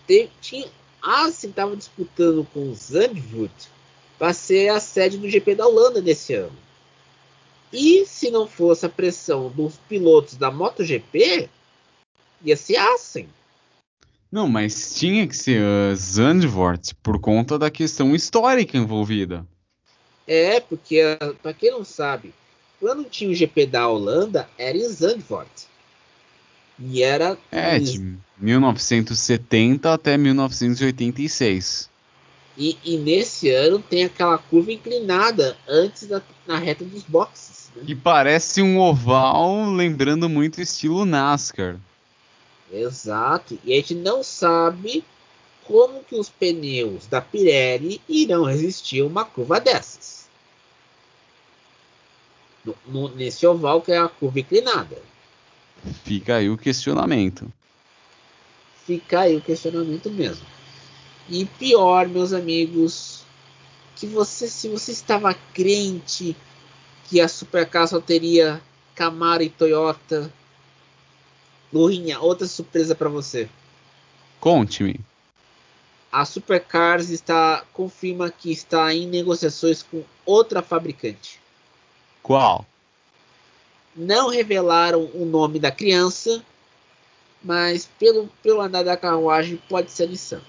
[0.07, 0.67] tem, tinha,
[1.01, 3.69] Assen estava disputando com Zandvoort
[4.17, 6.57] para ser a sede do GP da Holanda nesse ano.
[7.71, 11.49] E se não fosse a pressão dos pilotos da MotoGP,
[12.43, 13.27] ia ser Assen.
[14.31, 19.45] Não, mas tinha que ser uh, Zandvoort por conta da questão histórica envolvida.
[20.25, 22.33] É, porque, uh, para quem não sabe,
[22.79, 25.66] quando tinha o GP da Holanda, era em Zandvoort.
[26.79, 27.37] E era.
[27.51, 31.89] É, de 1970 até 1986.
[32.57, 37.69] E, e, nesse ano tem aquela curva inclinada antes da na reta dos boxes.
[37.75, 37.83] Né?
[37.85, 41.77] Que parece um oval, lembrando muito o estilo NASCAR.
[42.71, 43.59] Exato.
[43.63, 45.03] E a gente não sabe
[45.65, 50.27] como que os pneus da Pirelli irão resistir a uma curva dessas.
[52.65, 55.01] No, no, nesse oval que é a curva inclinada.
[56.03, 57.51] Fica aí o questionamento.
[58.85, 60.45] Fica aí o questionamento mesmo.
[61.29, 63.25] E pior, meus amigos,
[63.95, 66.35] que você, se você estava crente
[67.05, 68.61] que a Supercar só teria
[68.95, 70.31] Camaro e Toyota,
[71.71, 73.49] Lurinha, outra surpresa para você.
[74.39, 74.99] Conte-me.
[76.11, 81.39] A Supercars está confirma que está em negociações com outra fabricante.
[82.23, 82.65] Qual?
[83.97, 86.45] Não revelaram o nome da criança,
[87.43, 90.41] mas pelo, pelo andar da carruagem pode ser a Nissan.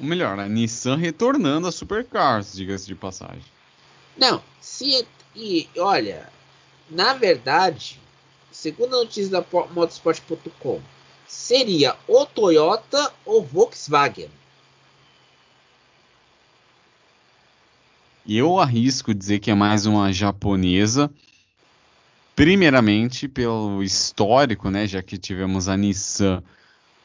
[0.00, 3.44] Ou melhor, a Nissan retornando a Supercars, diga-se de passagem.
[4.16, 6.28] Não, se e olha,
[6.90, 8.00] na verdade,
[8.50, 10.80] segundo a notícia da motorsport.com,
[11.26, 14.28] seria ou Toyota ou Volkswagen.
[18.26, 21.10] Eu arrisco dizer que é mais uma japonesa,
[22.40, 26.42] primeiramente pelo histórico, né, já que tivemos a Nissan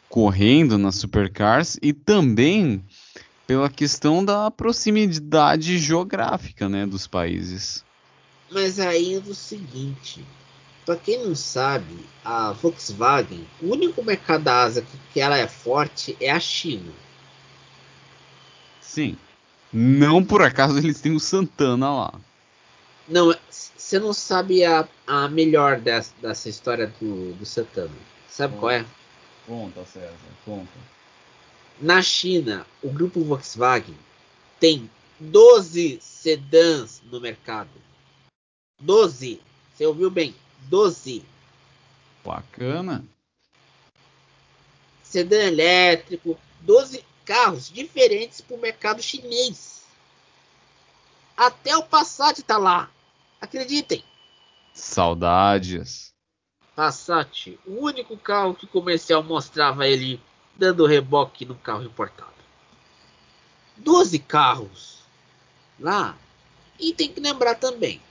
[0.07, 2.81] correndo nas supercars e também
[3.45, 7.83] pela questão da proximidade geográfica, né, dos países.
[8.49, 10.23] Mas aí é o seguinte,
[10.85, 15.49] para quem não sabe, a Volkswagen, o único mercado da Ásia que, que ela é
[15.49, 16.93] forte é a China.
[18.79, 19.17] Sim.
[19.73, 22.13] Não por acaso eles têm o Santana lá.
[23.07, 27.95] Não, você não sabe a, a melhor dessa, dessa história do, do Santana.
[28.27, 28.85] Sabe conta, qual é?
[29.45, 30.71] Conta, César, conta.
[31.79, 33.97] Na China, o grupo Volkswagen
[34.59, 34.89] tem
[35.19, 37.69] 12 sedãs no mercado.
[38.81, 39.41] 12.
[39.73, 40.35] Você ouviu bem?
[40.63, 41.23] 12.
[42.23, 43.05] Bacana.
[45.03, 49.83] Sedã elétrico, 12 carros diferentes para o mercado chinês.
[51.37, 52.89] Até o Passat está lá.
[53.39, 54.03] Acreditem.
[54.73, 56.13] Saudades.
[56.75, 60.21] Passat, o único carro que o comercial mostrava ele
[60.55, 62.33] dando reboque no carro importado.
[63.77, 65.03] 12 carros
[65.79, 66.17] lá.
[66.77, 68.01] E tem que lembrar também,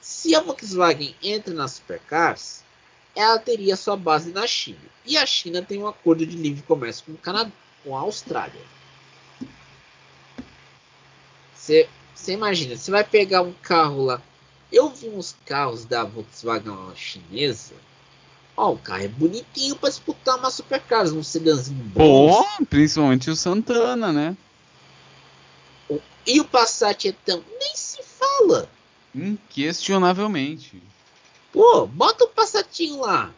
[0.00, 2.64] se a Volkswagen entra nas supercars,
[3.14, 4.80] ela teria sua base na China.
[5.04, 7.50] E a China tem um acordo de livre comércio com o Canadá,
[7.84, 8.62] com a Austrália.
[11.54, 11.86] Você
[12.28, 14.22] imagina, você vai pegar um carro lá.
[14.72, 17.74] Eu vi uns carros da Volkswagen chinesa.
[18.56, 22.44] Ó, o carro é bonitinho para disputar uma supercars, um sedãzinho bom.
[22.68, 24.36] principalmente o Santana, né?
[26.26, 27.42] E o Passat é tão.
[27.58, 28.68] Nem se fala.
[29.14, 30.82] Inquestionavelmente.
[31.52, 33.32] Pô, bota o Passatinho lá.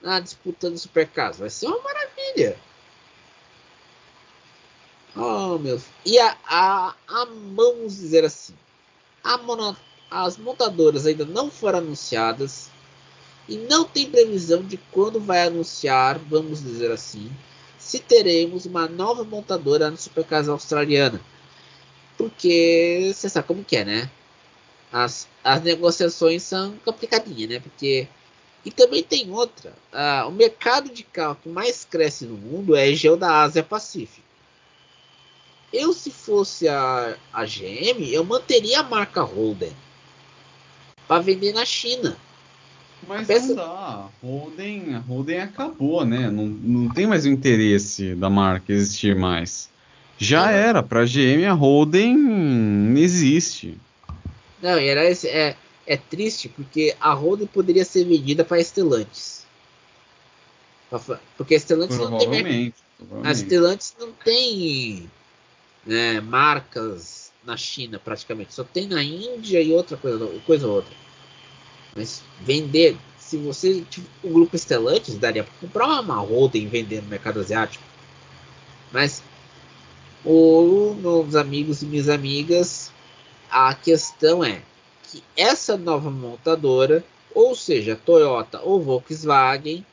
[0.00, 1.38] Na disputa do Supercars.
[1.38, 2.56] Vai ser uma maravilha.
[5.16, 5.80] Oh, meu.
[6.04, 7.24] E a, a, a
[7.54, 8.54] vamos dizer assim.
[9.24, 9.76] A mono,
[10.10, 12.70] as montadoras ainda não foram anunciadas.
[13.48, 17.30] E não tem previsão de quando vai anunciar, vamos dizer assim,
[17.78, 21.20] se teremos uma nova montadora no Supercars australiana.
[22.18, 24.10] Porque você sabe como que é, né?
[24.92, 27.60] As, as negociações são complicadinhas, né?
[27.60, 28.08] Porque.
[28.64, 29.72] E também tem outra.
[30.26, 34.26] O mercado de carro que mais cresce no mundo é a região da Ásia Pacífico.
[35.72, 39.72] Eu, se fosse a, a GM, eu manteria a marca Holden
[41.06, 42.16] para vender na China.
[43.06, 43.48] Mas peça...
[43.48, 44.08] não dá.
[44.22, 46.30] Holden, Holden acabou, né?
[46.30, 49.68] Não, não tem mais o interesse da marca existir mais.
[50.18, 53.78] Já era, para GM a Holden existe.
[54.62, 55.54] Não, era esse, é,
[55.86, 59.46] é triste porque a Holden poderia ser vendida para Estelantes.
[61.36, 62.74] Porque a Estelantes não tem.
[63.22, 65.10] A Estelantes não tem
[65.84, 68.52] né, marcas na China praticamente.
[68.52, 70.92] Só tem na Índia e outra coisa, coisa outra.
[71.94, 73.84] Mas vender, se você
[74.22, 77.84] o grupo Estelantes daria para comprar uma Holden e vender no mercado asiático.
[78.92, 79.22] Mas
[80.24, 82.92] o meus amigos e minhas amigas,
[83.48, 84.60] a questão é
[85.04, 89.86] que essa nova montadora, ou seja, Toyota ou Volkswagen,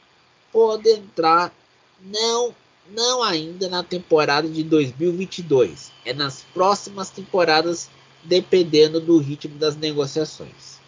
[0.52, 1.54] pode entrar
[2.02, 2.54] não
[2.90, 7.90] não ainda na temporada de 2022, é nas próximas temporadas,
[8.24, 10.80] dependendo do ritmo das negociações.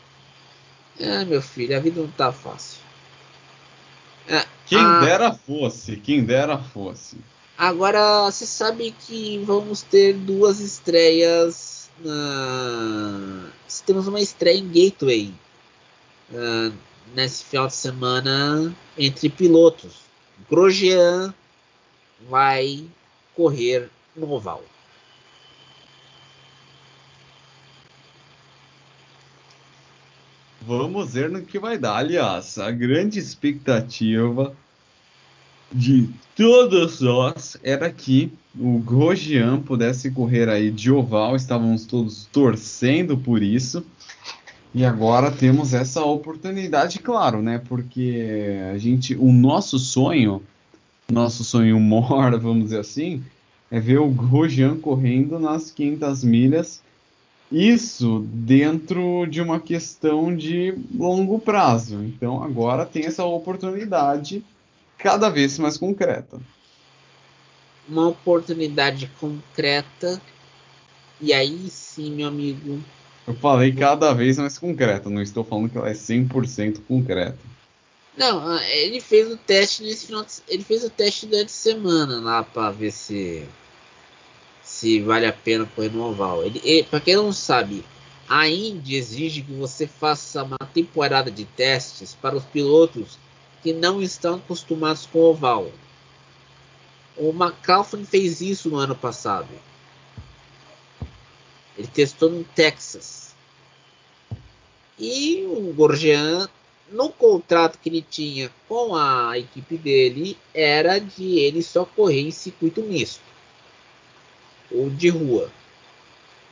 [0.99, 2.79] Ah, meu filho, a vida não tá fácil.
[4.29, 4.99] Ah, quem a...
[5.01, 7.17] dera fosse, quem dera fosse.
[7.57, 11.89] Agora, você sabe que vamos ter duas estreias.
[12.01, 13.49] Uh,
[13.85, 15.33] temos uma estreia em Gateway
[16.31, 16.73] uh,
[17.15, 19.93] nesse final de semana entre pilotos.
[20.49, 21.33] Grosjean
[22.29, 22.85] vai
[23.35, 24.63] correr no oval.
[30.61, 31.97] Vamos ver no que vai dar.
[31.97, 34.55] Aliás, a grande expectativa
[35.71, 43.17] de todos nós era que o Grosjean pudesse correr aí de oval, estávamos todos torcendo
[43.17, 43.85] por isso.
[44.73, 47.61] E agora temos essa oportunidade, claro, né?
[47.69, 50.41] Porque a gente, o nosso sonho,
[51.11, 53.23] nosso sonho mor, vamos dizer assim,
[53.69, 56.83] é ver o Grosjean correndo nas 500 milhas.
[57.51, 62.03] Isso dentro de uma questão de longo prazo.
[62.03, 64.43] Então agora tem essa oportunidade
[64.97, 66.39] cada vez mais concreta.
[67.87, 70.19] Uma oportunidade concreta.
[71.21, 72.81] E aí sim, meu amigo.
[73.27, 77.37] Eu falei cada vez mais concreta, não estou falando que ela é 100% concreta.
[78.17, 82.43] Não, ele fez o teste nesse final de, ele fez o teste durante semana lá
[82.43, 83.47] para ver se
[84.63, 86.43] se vale a pena correr no oval.
[86.43, 87.85] Ele, ele para quem não sabe,
[88.27, 93.19] a Indy exige que você faça uma temporada de testes para os pilotos
[93.61, 95.71] que não estão acostumados com o oval.
[97.17, 99.49] O McAlphin fez isso no ano passado.
[101.77, 103.35] Ele testou no Texas.
[104.97, 106.49] E o Gorgian,
[106.91, 112.31] no contrato que ele tinha com a equipe dele, era de ele só correr em
[112.31, 113.21] circuito misto
[114.71, 115.51] ou de rua.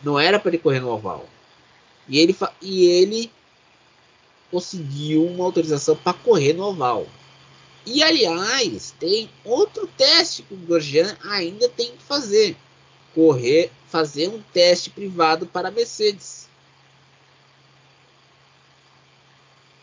[0.03, 1.27] Não era para ele correr no oval.
[2.07, 3.31] E ele, e ele
[4.51, 7.07] conseguiu uma autorização para correr no oval.
[7.85, 12.55] E aliás, tem outro teste que o Grosjean ainda tem que fazer:
[13.13, 16.42] correr, fazer um teste privado para a Mercedes.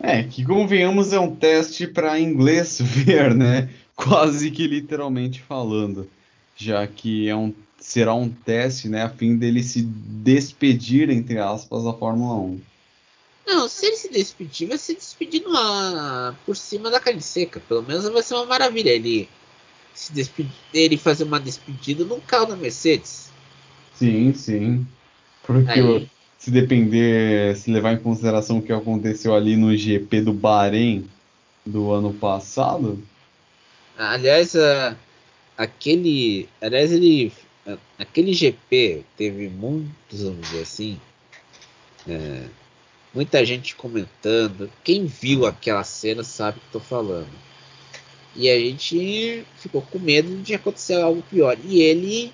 [0.02, 3.68] É, que convenhamos é um teste para inglês ver, né?
[3.94, 6.08] Quase que literalmente falando,
[6.56, 11.84] já que é um, será um teste, né, a fim dele se despedir entre aspas
[11.84, 12.60] da Fórmula 1.
[13.46, 17.60] Não, se ele se despedir, vai se despedir numa, por cima da carne seca.
[17.60, 19.28] Pelo menos vai ser uma maravilha ele
[19.92, 23.28] se despedir, ele fazer uma despedida num carro da Mercedes.
[23.94, 24.86] Sim, sim.
[25.42, 26.08] Porque Aí.
[26.40, 31.06] Se depender, se levar em consideração o que aconteceu ali no GP do Bahrein
[31.66, 32.98] do ano passado.
[33.96, 34.96] Aliás, a,
[35.56, 36.48] aquele.
[36.60, 37.30] Aliás, ele.
[37.98, 40.98] Aquele GP teve muitos, vamos dizer assim.
[42.08, 42.44] É,
[43.12, 44.70] muita gente comentando.
[44.82, 47.28] Quem viu aquela cena sabe o que estou falando.
[48.34, 51.58] E a gente ficou com medo de acontecer algo pior.
[51.62, 52.32] E ele,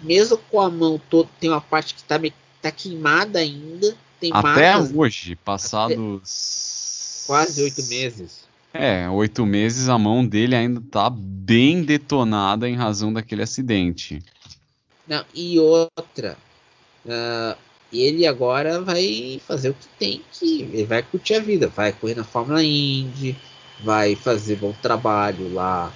[0.00, 2.18] mesmo com a mão toda, tem uma parte que está
[2.64, 3.94] tá queimada ainda.
[4.18, 7.24] Tem Até marcas, hoje, passados.
[7.26, 8.44] Quase oito meses.
[8.72, 14.22] É, oito meses a mão dele ainda tá bem detonada em razão daquele acidente.
[15.06, 16.38] Não, e outra.
[17.04, 17.56] Uh,
[17.92, 20.62] ele agora vai fazer o que tem que.
[20.62, 23.36] Ele vai curtir a vida, vai correr na Fórmula Indy,
[23.82, 25.92] vai fazer bom trabalho lá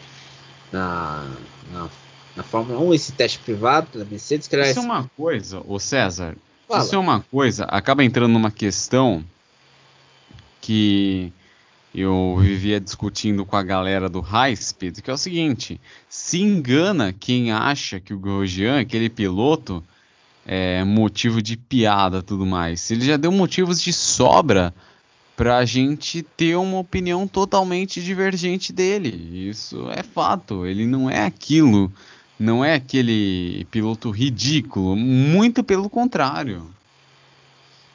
[0.71, 1.35] na,
[1.73, 1.89] na,
[2.37, 4.47] na Fórmula 1, esse teste privado da Mercedes.
[4.47, 6.37] Que Isso é uma coisa, o César.
[6.69, 6.85] Fala.
[6.85, 9.25] Isso é uma coisa, acaba entrando numa questão
[10.61, 11.33] que
[11.95, 17.15] eu vivia discutindo com a galera do High Speed, que é o seguinte: se engana
[17.19, 19.83] quem acha que o Grosjean, aquele piloto,
[20.45, 22.91] é motivo de piada tudo mais.
[22.91, 24.75] Ele já deu motivos de sobra
[25.35, 29.49] para a gente ter uma opinião totalmente divergente dele.
[29.49, 30.67] Isso é fato.
[30.67, 31.91] Ele não é aquilo,
[32.39, 34.95] não é aquele piloto ridículo.
[34.95, 36.73] Muito pelo contrário.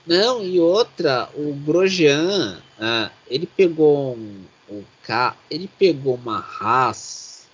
[0.06, 4.84] Não, e outra, o Grosjean, ah, ele pegou um, um
[5.50, 7.48] ele pegou uma Haas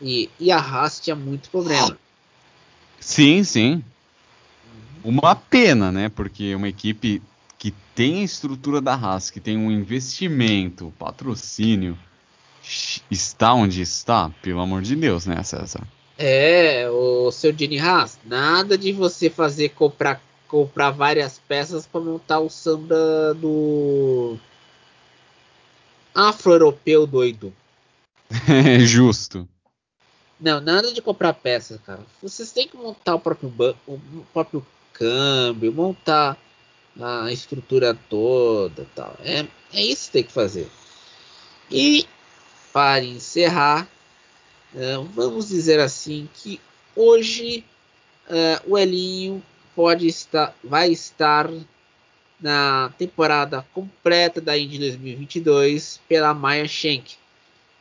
[0.00, 1.98] e, e a Haas tinha muito problema.
[3.00, 3.82] Sim, sim.
[5.02, 6.08] Uma pena, né?
[6.08, 7.22] Porque uma equipe
[7.58, 11.98] que tem a estrutura da Haas, que tem um investimento, patrocínio,
[13.10, 15.86] está onde está, pelo amor de Deus, né, César?
[16.18, 22.38] É, o seu Gene Haas, nada de você fazer comprar comprar várias peças para montar
[22.38, 24.38] o samba do
[26.14, 27.52] afro-europeu doido.
[28.48, 29.46] É justo.
[30.38, 32.00] Não, nada de comprar peças, cara.
[32.22, 33.52] Vocês têm que montar o próprio
[33.86, 33.98] o
[34.32, 36.38] próprio câmbio, montar
[37.00, 39.16] a estrutura toda, tal.
[39.20, 40.70] É, é isso que tem que fazer.
[41.70, 42.06] E
[42.76, 43.88] para encerrar,
[44.74, 46.60] uh, vamos dizer assim que
[46.94, 47.64] hoje
[48.28, 49.42] uh, o Elinho
[49.74, 51.48] pode estar, vai estar
[52.38, 57.16] na temporada completa da Indy 2022 pela Maya Shank,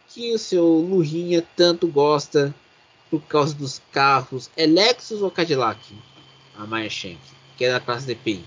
[0.08, 2.56] que o seu Lurinha tanto gosta
[3.12, 5.94] por causa dos carros é Lexus ou Cadillac?
[6.58, 7.20] A Maya Shank,
[7.58, 8.46] que é da classe DPI.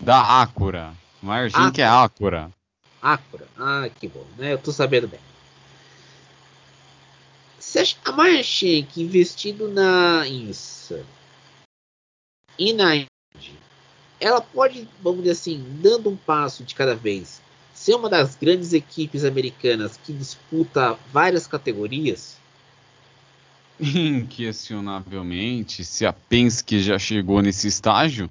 [0.00, 0.94] Da Acura.
[1.22, 2.50] Maya Shank é Acura.
[3.00, 3.46] Acura.
[3.56, 4.54] Ah, que bom, né?
[4.54, 5.29] Eu tô sabendo bem.
[7.70, 11.06] Você acha a Maya Shank investindo na INSA
[12.58, 13.08] e na Indy,
[14.18, 17.40] ela pode, vamos dizer assim, dando um passo de cada vez,
[17.72, 22.36] ser uma das grandes equipes americanas que disputa várias categorias?
[23.78, 28.28] Inquestionavelmente, se a Penske já chegou nesse estágio,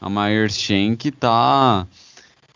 [0.00, 1.86] a Meyer Shank está.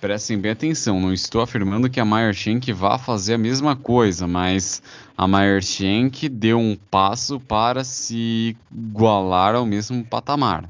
[0.00, 4.26] Prestem bem atenção, não estou afirmando que a Meyer Shank vá fazer a mesma coisa,
[4.26, 4.82] mas
[5.16, 10.68] a Meyer Shank deu um passo para se igualar ao mesmo patamar.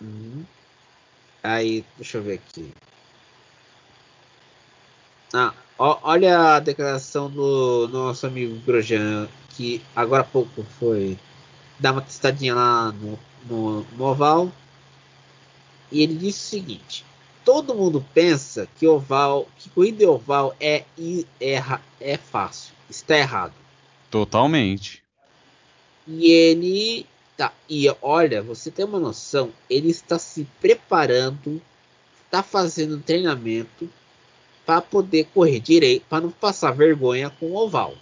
[0.00, 0.44] Uhum.
[1.42, 2.72] Aí, deixa eu ver aqui.
[5.34, 11.18] Ah, ó, olha a declaração do nosso amigo Grosjean, que agora há pouco foi
[11.78, 14.50] dar uma testadinha lá no, no, no oval.
[15.90, 17.04] E ele disse o seguinte:
[17.46, 20.84] todo mundo pensa que oval, que corrida oval é,
[21.40, 21.62] é,
[21.98, 22.74] é fácil.
[22.90, 23.54] Está errado.
[24.10, 25.02] Totalmente.
[26.06, 31.60] E ele Tá, e olha, você tem uma noção, ele está se preparando,
[32.24, 33.90] está fazendo treinamento
[34.64, 37.94] para poder correr direito, para não passar vergonha com o oval.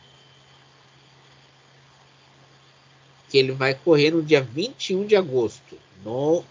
[3.29, 6.45] Que ele vai correr no dia 21 de agosto, no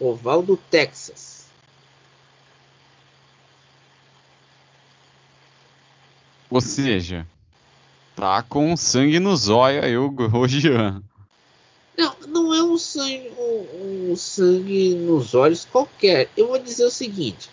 [0.00, 1.39] oval do Texas.
[6.50, 7.24] Ou seja,
[8.16, 11.00] tá com sangue nos olhos aí o Rogian.
[11.96, 16.28] Não, não é um sangue, um, um sangue nos olhos qualquer.
[16.36, 17.48] Eu vou dizer o seguinte: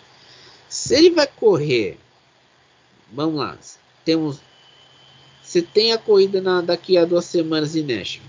[0.68, 1.98] se ele vai correr,
[3.12, 3.56] vamos lá,
[4.04, 4.40] temos,
[5.42, 8.28] você tem a corrida na, daqui a duas semanas em Nashville.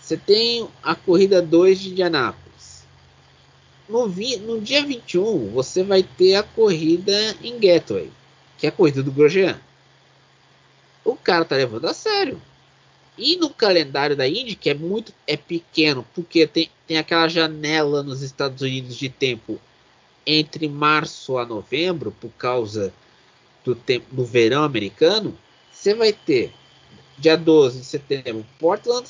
[0.00, 2.84] Você tem a corrida 2 de Indianápolis.
[3.88, 8.10] no, vi, no dia 21 você vai ter a corrida em Gateway,
[8.58, 9.58] que é a corrida do Grosjean.
[11.04, 12.40] O cara tá levando a sério.
[13.16, 18.02] E no calendário da Indy, que é muito é pequeno, porque tem, tem aquela janela
[18.02, 19.60] nos Estados Unidos de tempo
[20.26, 22.92] entre março a novembro, por causa
[23.64, 25.36] do tempo do verão americano,
[25.70, 26.52] você vai ter
[27.18, 29.08] dia 12 de setembro Portland,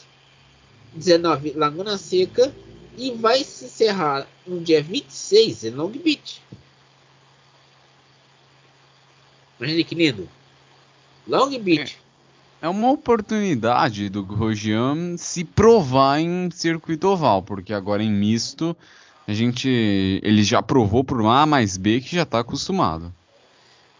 [0.95, 2.55] 19 Laguna Seca
[2.97, 6.43] e vai se encerrar no dia 26 em Long Beach.
[9.59, 10.29] Imagina que lindo.
[11.27, 11.99] Long Beach.
[12.61, 18.77] É uma oportunidade do Grosjean se provar em circuito oval, porque agora em misto
[19.27, 19.69] a gente
[20.23, 23.13] ele já provou por A mais B que já está acostumado.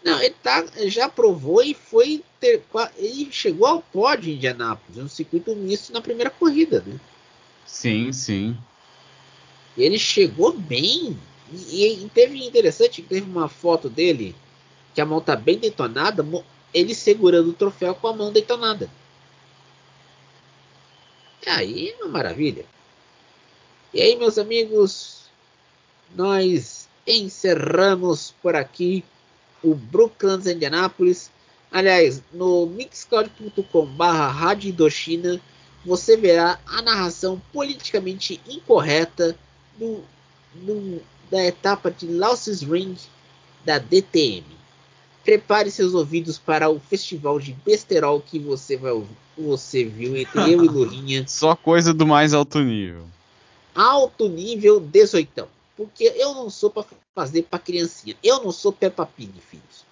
[0.03, 2.61] Não, ele tá, já provou e foi ter,
[2.97, 6.99] ele chegou ao pódio em Indianápolis, um circuito misto na primeira corrida, né?
[7.65, 8.57] Sim, sim.
[9.77, 11.17] Ele chegou bem
[11.51, 14.35] e, e teve interessante, teve uma foto dele
[14.93, 16.21] que a mão tá bem detonada,
[16.73, 18.89] ele segurando o troféu com a mão detonada.
[21.45, 22.65] E aí, uma maravilha.
[23.93, 25.25] E aí, meus amigos,
[26.15, 29.03] nós encerramos por aqui
[29.61, 31.29] o Brooklands Indianapolis.
[31.71, 35.41] Aliás, no mixcloud.com/barra Rádio Indochina
[35.85, 39.37] você verá a narração politicamente incorreta
[39.77, 40.03] do,
[40.53, 42.95] do, da etapa de Losses Ring
[43.65, 44.45] da DTM.
[45.23, 48.91] Prepare seus ouvidos para o festival de besterol que você vai
[49.37, 51.25] você viu entre eu e Lurinha.
[51.29, 53.07] Só coisa do mais alto nível.
[53.73, 55.47] Alto nível 18.
[55.75, 58.15] Porque eu não sou para fazer para criancinha.
[58.23, 59.85] Eu não sou Peppa Pig, filhos.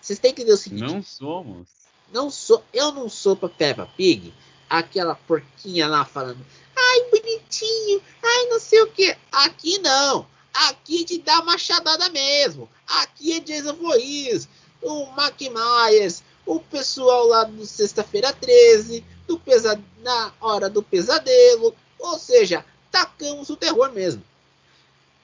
[0.00, 0.82] Vocês têm que entender o seguinte.
[0.82, 1.68] Não somos.
[2.12, 4.34] Não sou, eu não sou para Peppa Pig,
[4.68, 6.44] aquela porquinha lá falando:
[6.76, 8.02] "Ai, bonitinho.
[8.22, 9.16] Ai, não sei o que".
[9.30, 10.26] Aqui não.
[10.52, 12.68] Aqui te dá machadada mesmo.
[12.86, 14.46] Aqui é Jason Voorhees,
[14.82, 21.74] o Mac Myers, o pessoal lá do Sexta-feira 13, do pesa na hora do pesadelo.
[21.98, 24.22] Ou seja, tacamos o terror mesmo.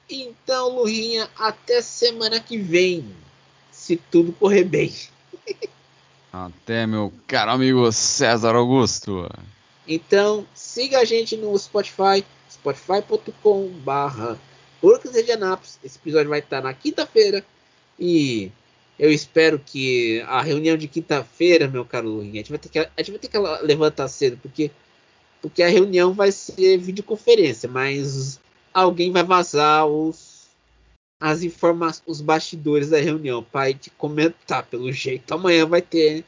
[0.09, 3.15] Então, Lurinha, até semana que vem,
[3.71, 4.95] se tudo correr bem.
[6.31, 9.29] Até, meu caro amigo César Augusto.
[9.87, 14.39] Então, siga a gente no Spotify, spotify.com barra
[15.25, 15.79] de Anápolis.
[15.83, 17.45] Esse episódio vai estar na quinta-feira.
[17.99, 18.53] E
[18.99, 22.79] eu espero que a reunião de quinta-feira, meu caro Lurinha, a gente vai ter que,
[22.79, 24.71] a gente vai ter que levantar cedo, porque,
[25.41, 28.41] porque a reunião vai ser videoconferência, mas
[28.75, 30.39] alguém vai vazar os
[31.21, 34.65] as informações, os bastidores da reunião para te comentar.
[34.65, 36.25] Pelo jeito, amanhã vai ter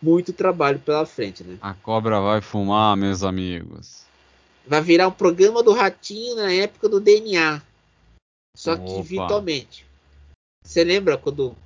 [0.00, 1.58] muito trabalho pela frente, né?
[1.62, 4.02] A cobra vai fumar, meus amigos.
[4.66, 7.62] Vai virar um programa do Ratinho na época do DNA,
[8.56, 9.02] só que Opa.
[9.02, 9.86] virtualmente.
[10.64, 11.56] Você lembra quando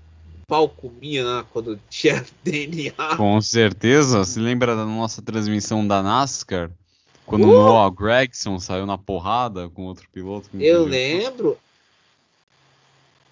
[0.47, 1.47] pau comia, né?
[1.53, 3.17] quando tinha DNA?
[3.17, 4.25] Com certeza.
[4.25, 6.71] Se lembra da nossa transmissão da NASCAR?
[7.25, 7.51] Quando Uh!
[7.51, 10.49] o Noah Gregson saiu na porrada com outro piloto.
[10.55, 11.59] Eu lembro.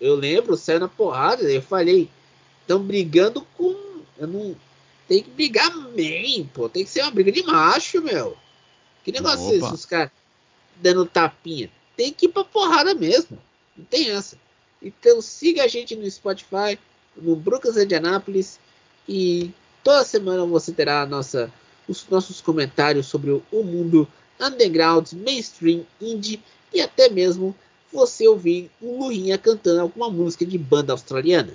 [0.01, 1.45] Eu lembro, saiu na porrada.
[1.45, 2.11] Eu falei,
[2.61, 3.75] estão brigando com.
[4.19, 4.57] Eu não.
[5.07, 6.69] Tem que brigar bem, pô.
[6.69, 8.37] Tem que ser uma briga de macho, meu.
[9.05, 9.65] Que negócio é esse?
[9.65, 9.75] Opa.
[9.75, 10.11] Os caras
[10.77, 11.71] dando tapinha.
[11.97, 13.39] Tem que ir pra porrada mesmo.
[13.77, 14.37] Não tem essa.
[14.83, 16.79] Então siga a gente no Spotify,
[17.17, 18.59] no Brucas de Anápolis.
[19.09, 19.51] E
[19.83, 21.51] toda semana você terá nossa,
[21.89, 24.09] os nossos comentários sobre o, mundo
[24.41, 26.43] underground, mainstream, indie
[26.73, 27.55] e até mesmo
[27.93, 31.53] você ouvir o Lurinha cantando alguma música de banda australiana.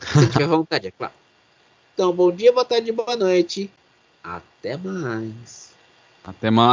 [0.00, 1.12] Se tiver vontade, é claro.
[1.92, 3.70] Então, bom dia, boa tarde, boa noite.
[4.22, 5.70] Até mais.
[6.24, 6.72] Até mais.